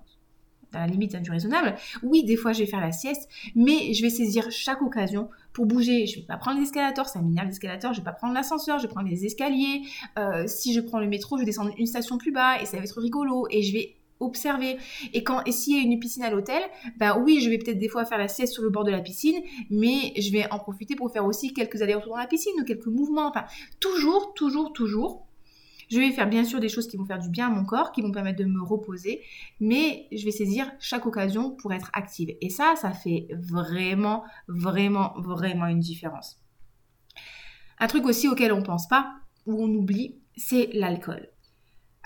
dans 0.72 0.80
la 0.80 0.88
limite 0.88 1.16
du 1.16 1.32
raisonnable. 1.32 1.76
Oui, 2.04 2.24
des 2.24 2.38
fois 2.38 2.54
je 2.54 2.60
vais 2.60 2.68
faire 2.68 2.82
la 2.82 2.92
sieste, 2.92 3.28
mais 3.56 3.94
je 3.94 4.02
vais 4.04 4.10
saisir 4.10 4.50
chaque 4.52 4.82
occasion 4.82 5.30
pour 5.58 5.66
bouger. 5.66 6.06
Je 6.06 6.20
vais 6.20 6.26
pas 6.26 6.38
prendre 6.38 6.60
l'escalator, 6.60 7.08
ça 7.08 7.20
m'énerve 7.20 7.48
l'escalator, 7.48 7.92
je 7.92 7.98
vais 7.98 8.06
pas 8.06 8.12
prendre 8.12 8.36
l'ascenseur, 8.36 8.78
je 8.78 8.84
vais 8.84 8.94
prendre 8.94 9.10
les 9.10 9.26
escaliers. 9.26 9.82
Euh, 10.20 10.46
si 10.46 10.72
je 10.72 10.80
prends 10.80 11.00
le 11.00 11.08
métro, 11.08 11.36
je 11.36 11.42
vais 11.42 11.48
descendre 11.48 11.72
une 11.80 11.88
station 11.88 12.20
plus 12.20 12.32
bas 12.32 12.62
et 12.62 12.68
ça 12.68 12.78
va 12.78 12.84
être 12.84 13.02
rigolo 13.02 13.48
et 13.50 13.64
je 13.64 13.74
vais 13.74 13.96
observer. 14.20 14.78
Et 15.14 15.24
quand 15.24 15.44
et 15.46 15.52
s'il 15.52 15.76
y 15.76 15.80
a 15.80 15.82
une 15.82 16.00
piscine 16.00 16.22
à 16.22 16.30
l'hôtel, 16.30 16.62
ben 16.98 17.20
oui, 17.26 17.42
je 17.42 17.50
vais 17.50 17.58
peut-être 17.58 17.80
des 17.80 17.90
fois 17.90 18.06
faire 18.06 18.20
la 18.20 18.28
sieste 18.28 18.54
sur 18.54 18.62
le 18.62 18.70
bord 18.70 18.84
de 18.84 18.92
la 18.92 19.02
piscine, 19.02 19.42
mais 19.72 20.14
je 20.16 20.32
vais 20.32 20.48
en 20.52 20.60
profiter 20.60 20.96
pour 20.96 21.12
faire 21.12 21.26
aussi 21.26 21.54
quelques 21.54 21.82
allers-retours 21.82 22.14
dans 22.14 22.20
la 22.20 22.28
piscine 22.28 22.54
ou 22.62 22.64
quelques 22.64 22.86
mouvements. 22.86 23.30
Enfin, 23.30 23.46
toujours, 23.80 24.36
toujours, 24.36 24.74
toujours 24.74 25.27
je 25.90 26.00
vais 26.00 26.12
faire 26.12 26.28
bien 26.28 26.44
sûr 26.44 26.60
des 26.60 26.70
choses 26.70 26.88
qui 26.88 26.98
vont 26.98 27.06
faire 27.06 27.20
du 27.20 27.30
bien 27.30 27.48
à 27.48 27.50
mon 27.50 27.66
corps, 27.66 27.92
qui 27.92 28.02
vont 28.02 28.12
permettre 28.12 28.40
de 28.40 28.46
me 28.46 28.62
reposer, 28.62 29.22
mais 29.60 30.08
je 30.12 30.26
vais 30.26 30.32
saisir 30.32 30.72
chaque 30.80 31.06
occasion 31.06 31.52
pour 31.52 31.74
être 31.74 31.90
active. 31.94 32.36
Et 32.42 32.50
ça, 32.50 32.76
ça 32.76 32.92
fait 32.92 33.28
vraiment, 33.32 34.24
vraiment, 34.48 35.14
vraiment 35.18 35.68
une 35.68 35.80
différence. 35.80 36.40
Un 37.80 37.88
truc 37.88 38.06
aussi 38.06 38.28
auquel 38.28 38.52
on 38.52 38.60
ne 38.60 38.66
pense 38.66 38.88
pas, 38.88 39.14
ou 39.46 39.64
on 39.64 39.68
oublie, 39.68 40.20
c'est 40.36 40.70
l'alcool. 40.74 41.30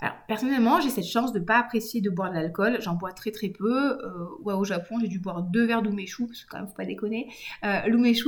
Alors, 0.02 0.16
personnellement, 0.26 0.80
j'ai 0.80 0.90
cette 0.90 1.06
chance 1.06 1.32
de 1.32 1.38
ne 1.38 1.44
pas 1.44 1.58
apprécier 1.60 2.00
de 2.00 2.10
boire 2.10 2.28
de 2.28 2.34
l'alcool. 2.34 2.78
J'en 2.80 2.94
bois 2.94 3.12
très 3.12 3.30
très 3.30 3.50
peu. 3.50 3.92
Euh, 4.02 4.26
au 4.42 4.64
Japon, 4.64 4.98
j'ai 5.00 5.06
dû 5.06 5.20
boire 5.20 5.44
deux 5.44 5.64
verres 5.64 5.80
d'umeshu, 5.80 6.26
parce 6.26 6.42
que 6.42 6.50
quand 6.50 6.58
même, 6.58 6.66
faut 6.66 6.74
pas 6.74 6.84
déconner. 6.84 7.28
Euh, 7.64 7.80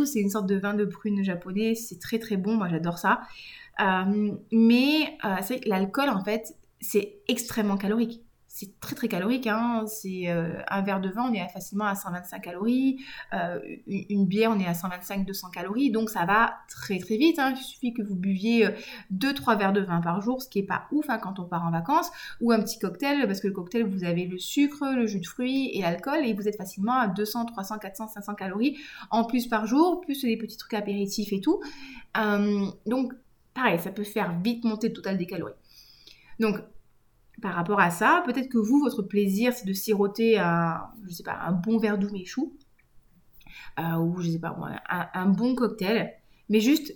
c'est 0.07 0.21
une 0.21 0.31
sorte 0.31 0.47
de 0.47 0.54
vin 0.54 0.75
de 0.75 0.85
prune 0.85 1.25
japonais. 1.25 1.75
C'est 1.75 1.99
très 1.99 2.21
très 2.21 2.37
bon. 2.37 2.54
Moi, 2.54 2.69
j'adore 2.69 2.99
ça. 2.99 3.23
Euh, 3.81 4.31
mais 4.52 5.19
euh, 5.25 5.35
c'est 5.43 5.64
l'alcool, 5.66 6.11
en 6.11 6.23
fait, 6.23 6.54
c'est 6.81 7.16
extrêmement 7.26 7.76
calorique 7.76 8.24
c'est 8.54 8.78
très 8.78 8.94
très 8.94 9.08
calorique. 9.08 9.49
Hein. 9.49 9.84
C'est 9.88 10.28
euh, 10.28 10.62
un 10.68 10.82
verre 10.82 11.00
de 11.00 11.08
vin, 11.08 11.28
on 11.28 11.34
est 11.34 11.49
facilement 11.49 11.87
à 11.87 11.96
125 11.96 12.38
calories. 12.40 13.04
une, 13.88 14.26
bière, 14.26 14.52
on 14.52 14.61
est 14.61 14.66
à 14.66 14.75
125-200 14.75 15.50
calories. 15.50 15.90
Donc 15.90 16.08
ça 16.08 16.25
va 16.25 16.54
très 16.68 17.00
très 17.00 17.16
vite. 17.16 17.40
Hein. 17.40 17.54
Il 17.56 17.61
suffit 17.61 17.92
que 17.92 18.02
vous 18.02 18.14
buviez 18.14 18.68
2-3 19.12 19.58
verres 19.58 19.73
de 19.73 19.80
vin 19.80 20.00
par 20.00 20.21
jour, 20.21 20.40
ce 20.40 20.49
qui 20.49 20.60
est 20.60 20.67
pas 20.67 20.84
ouf 20.93 21.04
hein, 21.08 21.19
quand 21.19 21.40
on 21.40 21.47
part 21.47 21.67
en 21.67 21.73
vacances, 21.73 22.12
ou 22.40 22.52
un 22.52 22.60
petit 22.60 22.78
cocktail, 22.78 23.26
parce 23.26 23.40
que 23.40 23.49
le 23.49 23.54
cocktail, 23.54 23.82
vous 23.82 24.04
avez 24.04 24.26
le 24.26 24.38
sucre, 24.38 24.95
le 24.95 25.08
jus 25.08 25.21
de 25.21 25.26
fruits 25.26 25.71
et 25.75 25.82
l'alcool, 25.82 26.25
et 26.25 26.32
vous 26.32 26.47
êtes 26.47 26.56
facilement 26.56 26.95
à 26.95 27.08
200, 27.08 27.47
300, 27.47 27.78
400, 27.78 28.06
500 28.06 28.34
calories 28.34 28.78
en 29.10 29.25
plus 29.25 29.49
par 29.49 29.67
jour, 29.67 30.00
plus 30.00 30.23
les 30.23 30.36
petits 30.36 30.58
trucs 30.58 30.75
apéritifs 30.75 31.32
et 31.32 31.40
tout. 31.40 31.60
donc 32.86 33.12
pareil, 33.52 33.80
ça 33.80 33.90
peut 33.90 34.04
faire 34.04 34.38
vite 34.45 34.62
monter 34.64 34.90
le 34.90 34.95
total 34.95 35.19
des 35.19 35.26
calories. 35.26 35.54
Donc, 36.38 36.60
par 37.42 37.54
rapport 37.54 37.80
à 37.80 37.90
ça, 37.90 38.23
peut-être 38.26 38.49
que 38.49 38.58
vous, 38.58 38.80
votre 38.80 39.02
plaisir, 39.02 39.52
c'est 39.52 39.66
de 39.66 39.73
siroter 39.73 40.38
un, 40.38 40.80
je 41.06 41.14
sais 41.14 41.23
pas, 41.23 41.38
un 41.40 41.52
bon 41.52 41.78
verre 41.78 41.99
d'ouméchou, 41.99 42.56
euh, 43.78 43.97
ou 43.97 44.20
je 44.20 44.30
sais 44.30 44.38
pas 44.38 44.56
un, 45.14 45.26
bon 45.26 45.54
cocktail, 45.54 46.14
mais 46.49 46.60
juste 46.60 46.94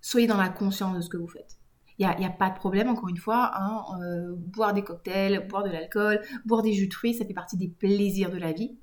soyez 0.00 0.26
dans 0.26 0.36
la 0.36 0.48
conscience 0.48 0.96
de 0.96 1.00
ce 1.00 1.08
que 1.08 1.16
vous 1.16 1.28
faites. 1.28 1.58
Il 1.98 2.08
n'y 2.18 2.24
a, 2.24 2.30
pas 2.30 2.48
de 2.48 2.54
problème, 2.54 2.88
encore 2.88 3.10
une 3.10 3.18
fois, 3.18 3.52
hein, 3.60 3.84
euh, 4.00 4.34
boire 4.34 4.72
des 4.72 4.82
cocktails, 4.82 5.46
boire 5.48 5.64
de 5.64 5.68
l'alcool, 5.68 6.22
boire 6.46 6.62
des 6.62 6.72
jus 6.72 6.88
de 6.88 6.94
fruits, 6.94 7.12
ça 7.12 7.26
fait 7.26 7.34
partie 7.34 7.58
des 7.58 7.68
plaisirs 7.68 8.30
de 8.30 8.38
la 8.38 8.52
vie. 8.52 8.78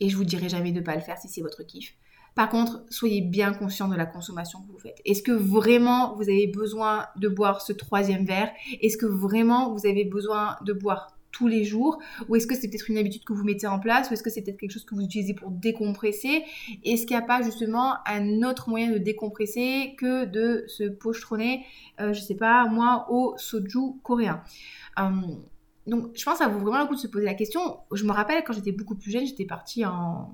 Et 0.00 0.08
je 0.08 0.16
vous 0.16 0.24
dirai 0.24 0.48
jamais 0.48 0.72
de 0.72 0.80
ne 0.80 0.84
pas 0.84 0.96
le 0.96 1.00
faire 1.00 1.18
si 1.18 1.28
c'est 1.28 1.40
votre 1.40 1.62
kiff. 1.62 1.94
Par 2.38 2.50
contre, 2.50 2.84
soyez 2.88 3.20
bien 3.20 3.52
conscient 3.52 3.88
de 3.88 3.96
la 3.96 4.06
consommation 4.06 4.60
que 4.60 4.70
vous 4.70 4.78
faites. 4.78 5.00
Est-ce 5.04 5.24
que 5.24 5.32
vraiment 5.32 6.14
vous 6.14 6.22
avez 6.22 6.46
besoin 6.46 7.06
de 7.16 7.26
boire 7.26 7.60
ce 7.60 7.72
troisième 7.72 8.24
verre? 8.24 8.52
Est-ce 8.80 8.96
que 8.96 9.06
vraiment 9.06 9.74
vous 9.74 9.88
avez 9.88 10.04
besoin 10.04 10.54
de 10.64 10.72
boire 10.72 11.18
tous 11.32 11.48
les 11.48 11.64
jours? 11.64 11.98
Ou 12.28 12.36
est-ce 12.36 12.46
que 12.46 12.54
c'est 12.54 12.68
peut-être 12.68 12.88
une 12.90 12.96
habitude 12.96 13.24
que 13.24 13.32
vous 13.32 13.42
mettez 13.42 13.66
en 13.66 13.80
place? 13.80 14.08
Ou 14.08 14.12
est-ce 14.12 14.22
que 14.22 14.30
c'est 14.30 14.42
peut-être 14.42 14.56
quelque 14.56 14.70
chose 14.70 14.84
que 14.84 14.94
vous 14.94 15.00
utilisez 15.00 15.34
pour 15.34 15.50
décompresser? 15.50 16.44
Est-ce 16.84 17.06
qu'il 17.06 17.16
n'y 17.16 17.22
a 17.24 17.26
pas 17.26 17.42
justement 17.42 17.94
un 18.06 18.44
autre 18.48 18.68
moyen 18.68 18.92
de 18.92 18.98
décompresser 18.98 19.96
que 19.98 20.24
de 20.24 20.62
se 20.68 20.84
pochetronner, 20.84 21.64
euh, 22.00 22.12
je 22.12 22.20
sais 22.20 22.36
pas, 22.36 22.68
moi, 22.68 23.08
au 23.10 23.34
soju 23.36 23.98
coréen? 24.04 24.44
Hum, 24.96 25.42
donc, 25.88 26.10
je 26.14 26.24
pense 26.24 26.34
que 26.34 26.44
ça 26.44 26.48
vaut 26.48 26.60
vraiment 26.60 26.82
le 26.82 26.86
coup 26.86 26.94
de 26.94 27.00
se 27.00 27.08
poser 27.08 27.24
la 27.24 27.34
question. 27.34 27.78
Je 27.90 28.04
me 28.04 28.12
rappelle 28.12 28.44
quand 28.44 28.52
j'étais 28.52 28.70
beaucoup 28.70 28.94
plus 28.94 29.10
jeune, 29.10 29.26
j'étais 29.26 29.46
partie 29.46 29.84
en, 29.84 30.30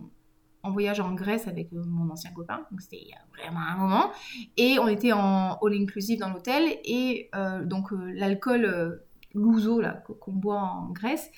en 0.65 0.73
voyage 0.73 0.99
en 0.99 1.13
Grèce 1.13 1.47
avec 1.47 1.73
euh, 1.73 1.83
mon 1.87 2.11
ancien 2.11 2.33
copain, 2.33 2.67
donc 2.71 2.81
c'était 2.81 3.05
vraiment 3.37 3.61
un 3.61 3.77
moment, 3.77 4.11
et 4.57 4.79
on 4.81 4.89
était 4.89 5.13
en 5.13 5.59
all 5.63 5.75
inclusive 5.75 6.19
dans 6.19 6.31
l'hôtel, 6.31 6.79
et 6.85 7.29
euh, 7.37 7.65
donc 7.65 7.93
euh, 7.93 8.13
l'alcool 8.15 9.01
l'ouzo 9.35 9.81
là 9.81 10.03
qu'on 10.21 10.33
boit 10.33 10.61
en 10.61 10.91
Grèce, 10.91 11.31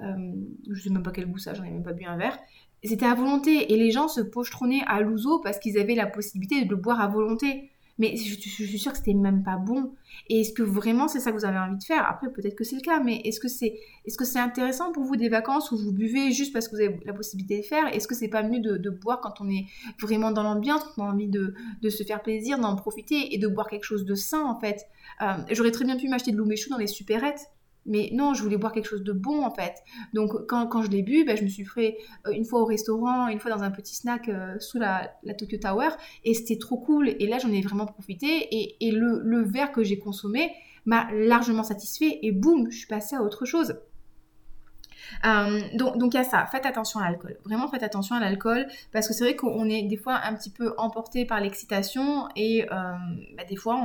je 0.00 0.80
sais 0.82 0.90
même 0.90 1.02
pas 1.02 1.12
quel 1.12 1.26
goût 1.26 1.38
ça, 1.38 1.54
j'en 1.54 1.64
ai 1.64 1.70
même 1.70 1.84
pas 1.84 1.92
bu 1.92 2.04
un 2.04 2.16
verre, 2.16 2.36
c'était 2.82 3.06
à 3.06 3.14
volonté, 3.14 3.72
et 3.72 3.76
les 3.76 3.90
gens 3.92 4.08
se 4.08 4.20
pochetronnaient 4.20 4.82
à 4.86 5.00
l'ouzo 5.00 5.40
parce 5.40 5.58
qu'ils 5.58 5.78
avaient 5.78 5.94
la 5.94 6.06
possibilité 6.06 6.64
de 6.64 6.68
le 6.68 6.76
boire 6.76 7.00
à 7.00 7.08
volonté. 7.08 7.70
Mais 7.98 8.14
je, 8.16 8.34
suis 8.38 8.78
sûre 8.78 8.92
que 8.92 8.98
c'était 8.98 9.14
même 9.14 9.42
pas 9.42 9.56
bon. 9.56 9.94
Et 10.28 10.40
est-ce 10.40 10.52
que 10.52 10.62
vraiment 10.62 11.08
c'est 11.08 11.20
ça 11.20 11.32
que 11.32 11.36
vous 11.36 11.44
avez 11.44 11.58
envie 11.58 11.78
de 11.78 11.84
faire? 11.84 12.06
Après, 12.06 12.30
peut-être 12.30 12.54
que 12.54 12.64
c'est 12.64 12.76
le 12.76 12.82
cas, 12.82 13.00
mais 13.00 13.22
est-ce 13.24 13.40
que 13.40 13.48
c'est 13.48 13.78
est-ce 14.04 14.38
intéressant 14.38 14.92
pour 14.92 15.04
vous 15.04 15.16
des 15.16 15.28
vacances 15.28 15.72
où 15.72 15.78
vous 15.78 15.92
buvez 15.92 16.30
juste 16.30 16.52
parce 16.52 16.68
que 16.68 16.76
vous 16.76 16.82
avez 16.82 17.00
la 17.06 17.14
possibilité 17.14 17.58
de 17.60 17.64
faire? 17.64 17.86
Est-ce 17.94 18.06
que 18.06 18.14
c'est 18.14 18.28
pas 18.28 18.42
mieux 18.42 18.60
de, 18.60 18.90
boire 18.90 19.20
quand 19.20 19.40
on 19.40 19.48
est 19.48 19.66
vraiment 20.00 20.30
dans 20.30 20.42
l'ambiance, 20.42 20.82
quand 20.84 21.04
on 21.04 21.08
a 21.08 21.12
envie 21.12 21.28
de, 21.28 21.54
se 21.88 22.02
faire 22.02 22.22
plaisir, 22.22 22.58
d'en 22.58 22.76
profiter 22.76 23.34
et 23.34 23.38
de 23.38 23.48
boire 23.48 23.68
quelque 23.68 23.84
chose 23.84 24.04
de 24.04 24.14
sain 24.14 24.44
en 24.44 24.58
fait? 24.58 24.86
Euh, 25.22 25.34
J'aurais 25.50 25.70
très 25.70 25.84
bien 25.84 25.96
pu 25.96 26.08
m'acheter 26.08 26.32
de 26.32 26.36
l'oumeshou 26.36 26.70
dans 26.70 26.78
les 26.78 26.86
supérettes 26.86 27.50
mais 27.86 28.10
non, 28.12 28.34
je 28.34 28.42
voulais 28.42 28.56
boire 28.56 28.72
quelque 28.72 28.88
chose 28.88 29.02
de 29.02 29.12
bon 29.12 29.44
en 29.44 29.50
fait. 29.50 29.74
Donc 30.12 30.32
quand, 30.46 30.82
je 30.82 30.90
l'ai 30.90 31.02
bu, 31.02 31.24
ben, 31.24 31.36
je 31.36 31.44
me 31.44 31.48
suis 31.48 31.64
fait 31.64 31.96
euh, 32.26 32.32
une 32.32 32.44
fois 32.44 32.60
au 32.60 32.64
restaurant, 32.64 33.28
une 33.28 33.40
fois 33.40 33.50
dans 33.50 33.62
un 33.62 33.70
petit 33.70 33.94
snack 33.94 34.28
euh, 34.28 34.58
sous 34.58 34.78
la, 34.78 35.12
Tokyo 35.38 35.58
Tower, 35.58 35.88
et 36.24 36.34
c'était 36.34 36.58
trop 36.58 36.76
cool. 36.76 37.08
Et 37.08 37.26
là, 37.26 37.38
j'en 37.38 37.50
ai 37.52 37.60
vraiment 37.62 37.86
profité. 37.86 38.48
Et, 38.50 38.90
le, 38.90 39.42
verre 39.42 39.72
que 39.72 39.84
j'ai 39.84 39.98
consommé 39.98 40.50
m'a 40.84 41.08
largement 41.12 41.62
satisfait. 41.62 42.18
Et 42.22 42.32
boum, 42.32 42.70
je 42.70 42.78
suis 42.78 42.86
passée 42.86 43.14
à 43.16 43.22
autre 43.22 43.44
chose. 43.44 43.76
Euh, 45.24 45.60
donc, 45.74 46.14
il 46.14 46.16
y 46.16 46.20
a 46.20 46.24
ça, 46.24 46.46
faites 46.46 46.66
attention 46.66 46.98
à 46.98 47.08
l'alcool. 47.08 47.36
Vraiment 47.44 47.68
faites 47.68 47.84
attention 47.84 48.16
à 48.16 48.20
l'alcool 48.20 48.66
parce 48.92 49.06
que 49.06 49.14
c'est 49.14 49.22
vrai 49.22 49.36
qu'on 49.36 49.68
est 49.68 49.82
des 49.82 49.96
fois 49.96 50.20
un 50.24 50.34
petit 50.34 50.50
peu 50.50 50.74
emporté 50.78 51.24
par 51.24 51.40
l'excitation 51.40 52.28
et 52.34 52.66
bah, 52.68 53.44
des 53.48 53.56
fois 53.56 53.76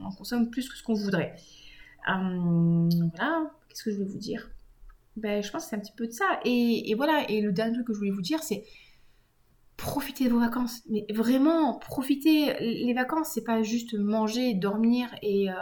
on, 0.00 0.10
consomme 0.16 0.50
plus 0.50 0.68
que 0.68 0.76
ce 0.76 0.82
qu'on 0.82 0.94
voudrait. 0.94 1.36
Euh, 2.08 2.88
voilà, 3.16 3.50
qu'est-ce 3.68 3.84
que 3.84 3.90
je 3.90 3.96
voulais 3.96 4.08
vous 4.10 4.18
dire? 4.18 4.50
Ben, 5.16 5.42
Je 5.42 5.50
pense 5.50 5.64
que 5.64 5.70
c'est 5.70 5.76
un 5.76 5.80
petit 5.80 5.92
peu 5.96 6.06
de 6.06 6.12
ça. 6.12 6.40
Et, 6.44 6.92
voilà, 6.96 7.28
et 7.30 7.40
le 7.40 7.52
dernier 7.52 7.74
truc 7.74 7.86
que 7.86 7.92
je 7.94 7.98
voulais 7.98 8.10
vous 8.10 8.22
dire, 8.22 8.42
c'est 8.42 8.64
profitez 9.76 10.26
de 10.26 10.30
vos 10.30 10.40
vacances. 10.40 10.82
Mais 10.88 11.06
vraiment, 11.12 11.78
profitez. 11.78 12.54
Les 12.60 12.94
vacances, 12.94 13.30
c'est 13.34 13.44
pas 13.44 13.62
juste 13.62 13.94
manger, 13.94 14.54
dormir 14.54 15.08
et, 15.22 15.50
euh, 15.50 15.54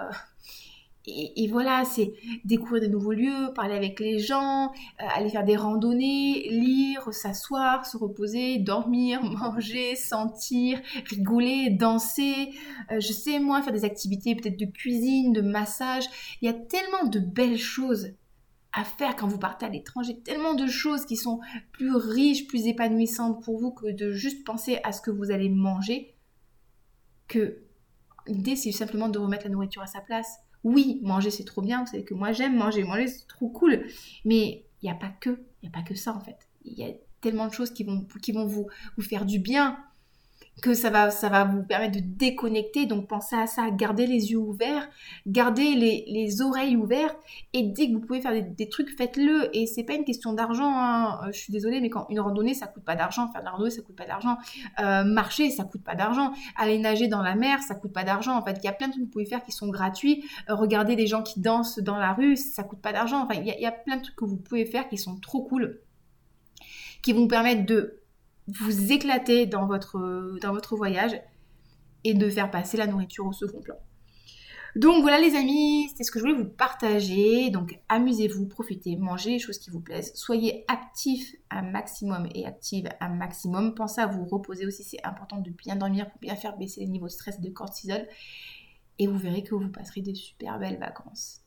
et, 1.07 1.49
voilà, 1.49 1.85
c'est 1.85 2.15
découvrir 2.45 2.83
de 2.83 2.87
nouveaux 2.87 3.13
lieux, 3.13 3.53
parler 3.55 3.75
avec 3.75 3.99
les 3.99 4.21
gens, 4.21 4.67
euh, 4.67 5.05
aller 5.15 5.31
faire 5.31 5.45
des 5.45 5.57
randonnées, 5.57 6.49
lire, 6.49 7.13
s'asseoir, 7.13 7.85
se 7.87 7.97
reposer, 7.97 8.59
dormir, 8.59 9.23
manger, 9.25 9.97
sentir, 9.97 10.81
rigoler, 11.07 11.71
danser. 11.71 12.51
Euh, 12.93 13.01
je 13.01 13.13
sais, 13.13 13.41
moi, 13.41 13.63
faire 13.63 13.73
des 13.73 13.85
activités 13.85 14.37
peut-être 14.37 14.59
de 14.59 14.67
cuisine, 14.67 15.33
de 15.33 15.41
massage. 15.41 16.05
Il 16.41 16.47
y 16.47 16.49
a 16.49 16.55
tellement 16.55 17.09
de 17.09 17.19
belles 17.19 17.59
choses 17.59 18.13
à 18.73 18.85
faire 18.85 19.17
quand 19.17 19.27
vous 19.27 19.39
partez 19.39 19.67
à 19.67 19.69
l'étranger, 19.69 20.19
tellement 20.21 20.55
de 20.55 20.67
choses 20.67 21.05
qui 21.05 21.17
sont 21.17 21.41
plus 21.73 21.95
riches, 21.95 22.47
plus 22.47 22.67
épanouissantes 22.67 23.43
pour 23.43 23.59
vous 23.59 23.73
que 23.73 23.91
de 23.91 24.13
juste 24.13 24.47
penser 24.47 24.79
à 24.85 24.93
ce 24.93 25.03
que 25.03 25.11
vous 25.11 25.31
allez 25.31 25.51
manger, 25.51 26.15
que 27.29 27.65
l'idée 28.27 28.57
c'est 28.57 28.73
simplement 28.73 29.09
de 29.09 29.19
remettre 29.19 29.45
la 29.45 29.51
nourriture 29.51 29.83
à 29.83 29.87
sa 29.87 30.01
place. 30.01 30.39
Oui, 30.65 31.01
manger 31.03 31.31
c'est 31.31 31.45
trop 31.45 31.61
bien, 31.61 31.81
vous 31.81 31.91
savez 31.91 32.05
que 32.05 32.15
moi 32.15 32.33
j'aime 32.33 32.57
manger, 32.57 32.85
manger 32.85 33.09
c'est 33.09 33.27
trop 33.27 33.49
cool, 33.49 33.85
mais 34.25 34.65
il 34.83 34.87
n'y 34.87 34.91
a 34.91 34.95
pas 34.95 35.09
que, 35.09 35.41
il 35.63 35.69
a 35.69 35.73
pas 35.73 35.83
que 35.83 35.95
ça 35.95 36.15
en 36.15 36.21
fait. 36.21 36.37
Il 36.65 36.75
y 36.75 36.85
a 36.85 36.93
tellement 37.21 37.49
de 37.49 37.53
choses 37.53 37.73
qui 37.73 37.85
vont, 37.85 38.07
qui 38.21 38.33
vont 38.33 38.47
vous, 38.47 38.69
vous 38.97 39.03
faire 39.03 39.25
du 39.25 39.39
bien, 39.39 39.79
que 40.61 40.75
ça 40.75 40.91
va, 40.91 41.11
ça 41.11 41.45
vous 41.45 41.63
permettre 41.63 41.97
de 41.97 42.05
déconnecter. 42.05 42.87
Donc 42.87 43.09
pensez 43.09 43.37
à 43.37 43.47
ça, 43.47 43.71
gardez 43.71 44.07
les 44.07 44.33
yeux 44.33 44.39
ouverts, 44.39 44.89
gardez 45.27 45.75
les, 45.75 46.43
oreilles 46.43 46.77
ouvertes 46.77 47.19
et 47.53 47.63
dès 47.63 47.89
que 47.89 47.95
vous 47.95 48.01
pouvez 48.01 48.21
faire 48.21 48.33
des, 48.33 48.69
trucs, 48.69 48.91
faites-le. 48.97 49.55
Et 49.57 49.67
c'est 49.67 49.83
pas 49.83 49.95
une 49.95 50.05
question 50.05 50.33
d'argent. 50.33 50.71
Hein. 50.73 51.21
Euh, 51.25 51.33
je 51.33 51.39
suis 51.39 51.53
désolée, 51.53 51.81
mais 51.81 51.91
quand 51.91 52.07
une 52.11 52.21
randonnée, 52.21 52.55
ça 52.55 52.67
coûte 52.67 52.85
pas 52.85 52.97
d'argent. 52.97 53.31
Faire 53.33 53.41
de 53.41 53.47
la 53.47 53.53
randonnée, 53.53 53.71
ça 53.71 53.83
coûte 53.83 53.97
pas 53.97 54.07
d'argent. 54.07 54.37
Euh, 54.81 55.05
marcher, 55.05 55.51
ça 55.51 55.65
coûte 55.65 55.83
pas 55.83 55.95
d'argent. 55.95 56.33
Aller 56.57 56.79
nager 56.79 57.09
dans 57.09 57.23
la 57.23 57.35
mer, 57.35 57.63
ça 57.63 57.75
coûte 57.75 57.93
pas 57.93 58.05
d'argent. 58.05 58.37
En 58.37 58.45
fait, 58.45 58.59
il 58.63 58.65
y 58.65 58.69
a 58.69 58.73
plein 58.73 58.89
de 58.89 58.93
trucs 58.93 59.05
que 59.05 59.07
vous 59.07 59.13
pouvez 59.13 59.27
faire 59.27 59.43
qui 59.43 59.53
sont 59.53 59.69
gratuits. 59.69 60.25
Euh, 60.49 60.55
regardez 60.55 60.97
des 60.97 61.07
gens 61.07 61.23
qui 61.23 61.41
dansent 61.41 61.79
dans 61.79 61.97
la 61.97 62.13
rue, 62.13 62.37
ça 62.37 62.63
coûte 62.63 62.81
pas 62.81 62.93
d'argent. 62.93 63.25
Enfin, 63.25 63.41
il 63.41 63.47
y, 63.47 63.63
y 63.63 63.67
a 63.67 63.73
plein 63.73 63.97
de 63.97 64.03
trucs 64.03 64.17
que 64.17 64.25
vous 64.25 64.37
pouvez 64.37 64.67
faire 64.67 64.89
qui 64.89 64.99
sont 64.99 65.17
trop 65.17 65.43
cool, 65.43 65.81
qui 67.03 67.13
vont 67.13 67.27
permettre 67.27 67.67
de 67.67 68.02
vous 68.49 68.93
éclater 68.93 69.47
dans 69.47 69.67
votre, 69.67 70.39
dans 70.41 70.53
votre 70.53 70.77
voyage 70.77 71.21
et 72.05 72.15
de 72.15 72.29
faire 72.29 72.51
passer 72.51 72.77
la 72.77 72.87
nourriture 72.87 73.27
au 73.27 73.33
second 73.33 73.61
plan. 73.61 73.77
Donc 74.75 75.03
voilà 75.03 75.21
les 75.21 75.37
amis, 75.37 75.91
c'est 75.95 76.03
ce 76.03 76.11
que 76.11 76.19
je 76.19 76.25
voulais 76.25 76.37
vous 76.37 76.49
partager. 76.49 77.51
Donc 77.51 77.79
amusez-vous, 77.91 78.47
profitez, 78.47 78.97
mangez 78.97 79.33
les 79.33 79.39
choses 79.39 79.59
qui 79.59 79.71
vous 79.71 79.81
plaisent, 79.81 80.13
soyez 80.15 80.65
actifs 80.67 81.35
un 81.51 81.63
maximum 81.63 82.27
et 82.35 82.47
active 82.47 82.89
un 83.01 83.11
maximum. 83.11 83.75
Pensez 83.75 84.01
à 84.01 84.07
vous 84.07 84.25
reposer 84.25 84.65
aussi, 84.65 84.83
c'est 84.83 85.05
important 85.05 85.39
de 85.39 85.51
bien 85.51 85.77
dormir 85.77 86.11
pour 86.11 86.21
bien 86.21 86.37
faire 86.37 86.57
baisser 86.57 86.81
les 86.81 86.87
niveaux 86.87 87.07
de 87.07 87.13
stress 87.13 87.37
et 87.39 87.43
de 87.43 87.51
cortisol. 87.51 88.07
Et 88.99 89.07
vous 89.07 89.19
verrez 89.19 89.43
que 89.43 89.55
vous 89.55 89.69
passerez 89.69 90.01
des 90.01 90.15
super 90.15 90.59
belles 90.59 90.79
vacances 90.79 91.42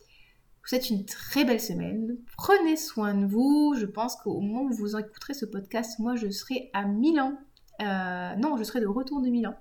vous 0.65 0.69
souhaite 0.69 0.89
une 0.89 1.05
très 1.05 1.45
belle 1.45 1.61
semaine. 1.61 2.17
Prenez 2.37 2.75
soin 2.75 3.13
de 3.13 3.25
vous. 3.25 3.75
Je 3.77 3.85
pense 3.85 4.15
qu'au 4.15 4.39
moment 4.39 4.63
où 4.63 4.73
vous 4.73 4.97
écouterez 4.97 5.35
ce 5.35 5.45
podcast, 5.45 5.99
moi 5.99 6.15
je 6.15 6.29
serai 6.29 6.71
à 6.73 6.85
Milan. 6.85 7.37
Euh, 7.81 8.35
non, 8.35 8.57
je 8.57 8.63
serai 8.63 8.81
de 8.81 8.87
retour 8.87 9.21
de 9.21 9.29
Milan. 9.29 9.55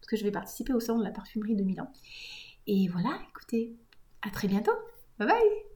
Parce 0.00 0.06
que 0.08 0.16
je 0.16 0.22
vais 0.22 0.30
participer 0.30 0.72
au 0.72 0.80
salon 0.80 1.00
de 1.00 1.04
la 1.04 1.10
parfumerie 1.10 1.56
de 1.56 1.64
Milan. 1.64 1.90
Et 2.66 2.88
voilà, 2.88 3.18
écoutez, 3.30 3.74
à 4.22 4.30
très 4.30 4.46
bientôt. 4.46 4.72
Bye 5.18 5.28
bye 5.28 5.73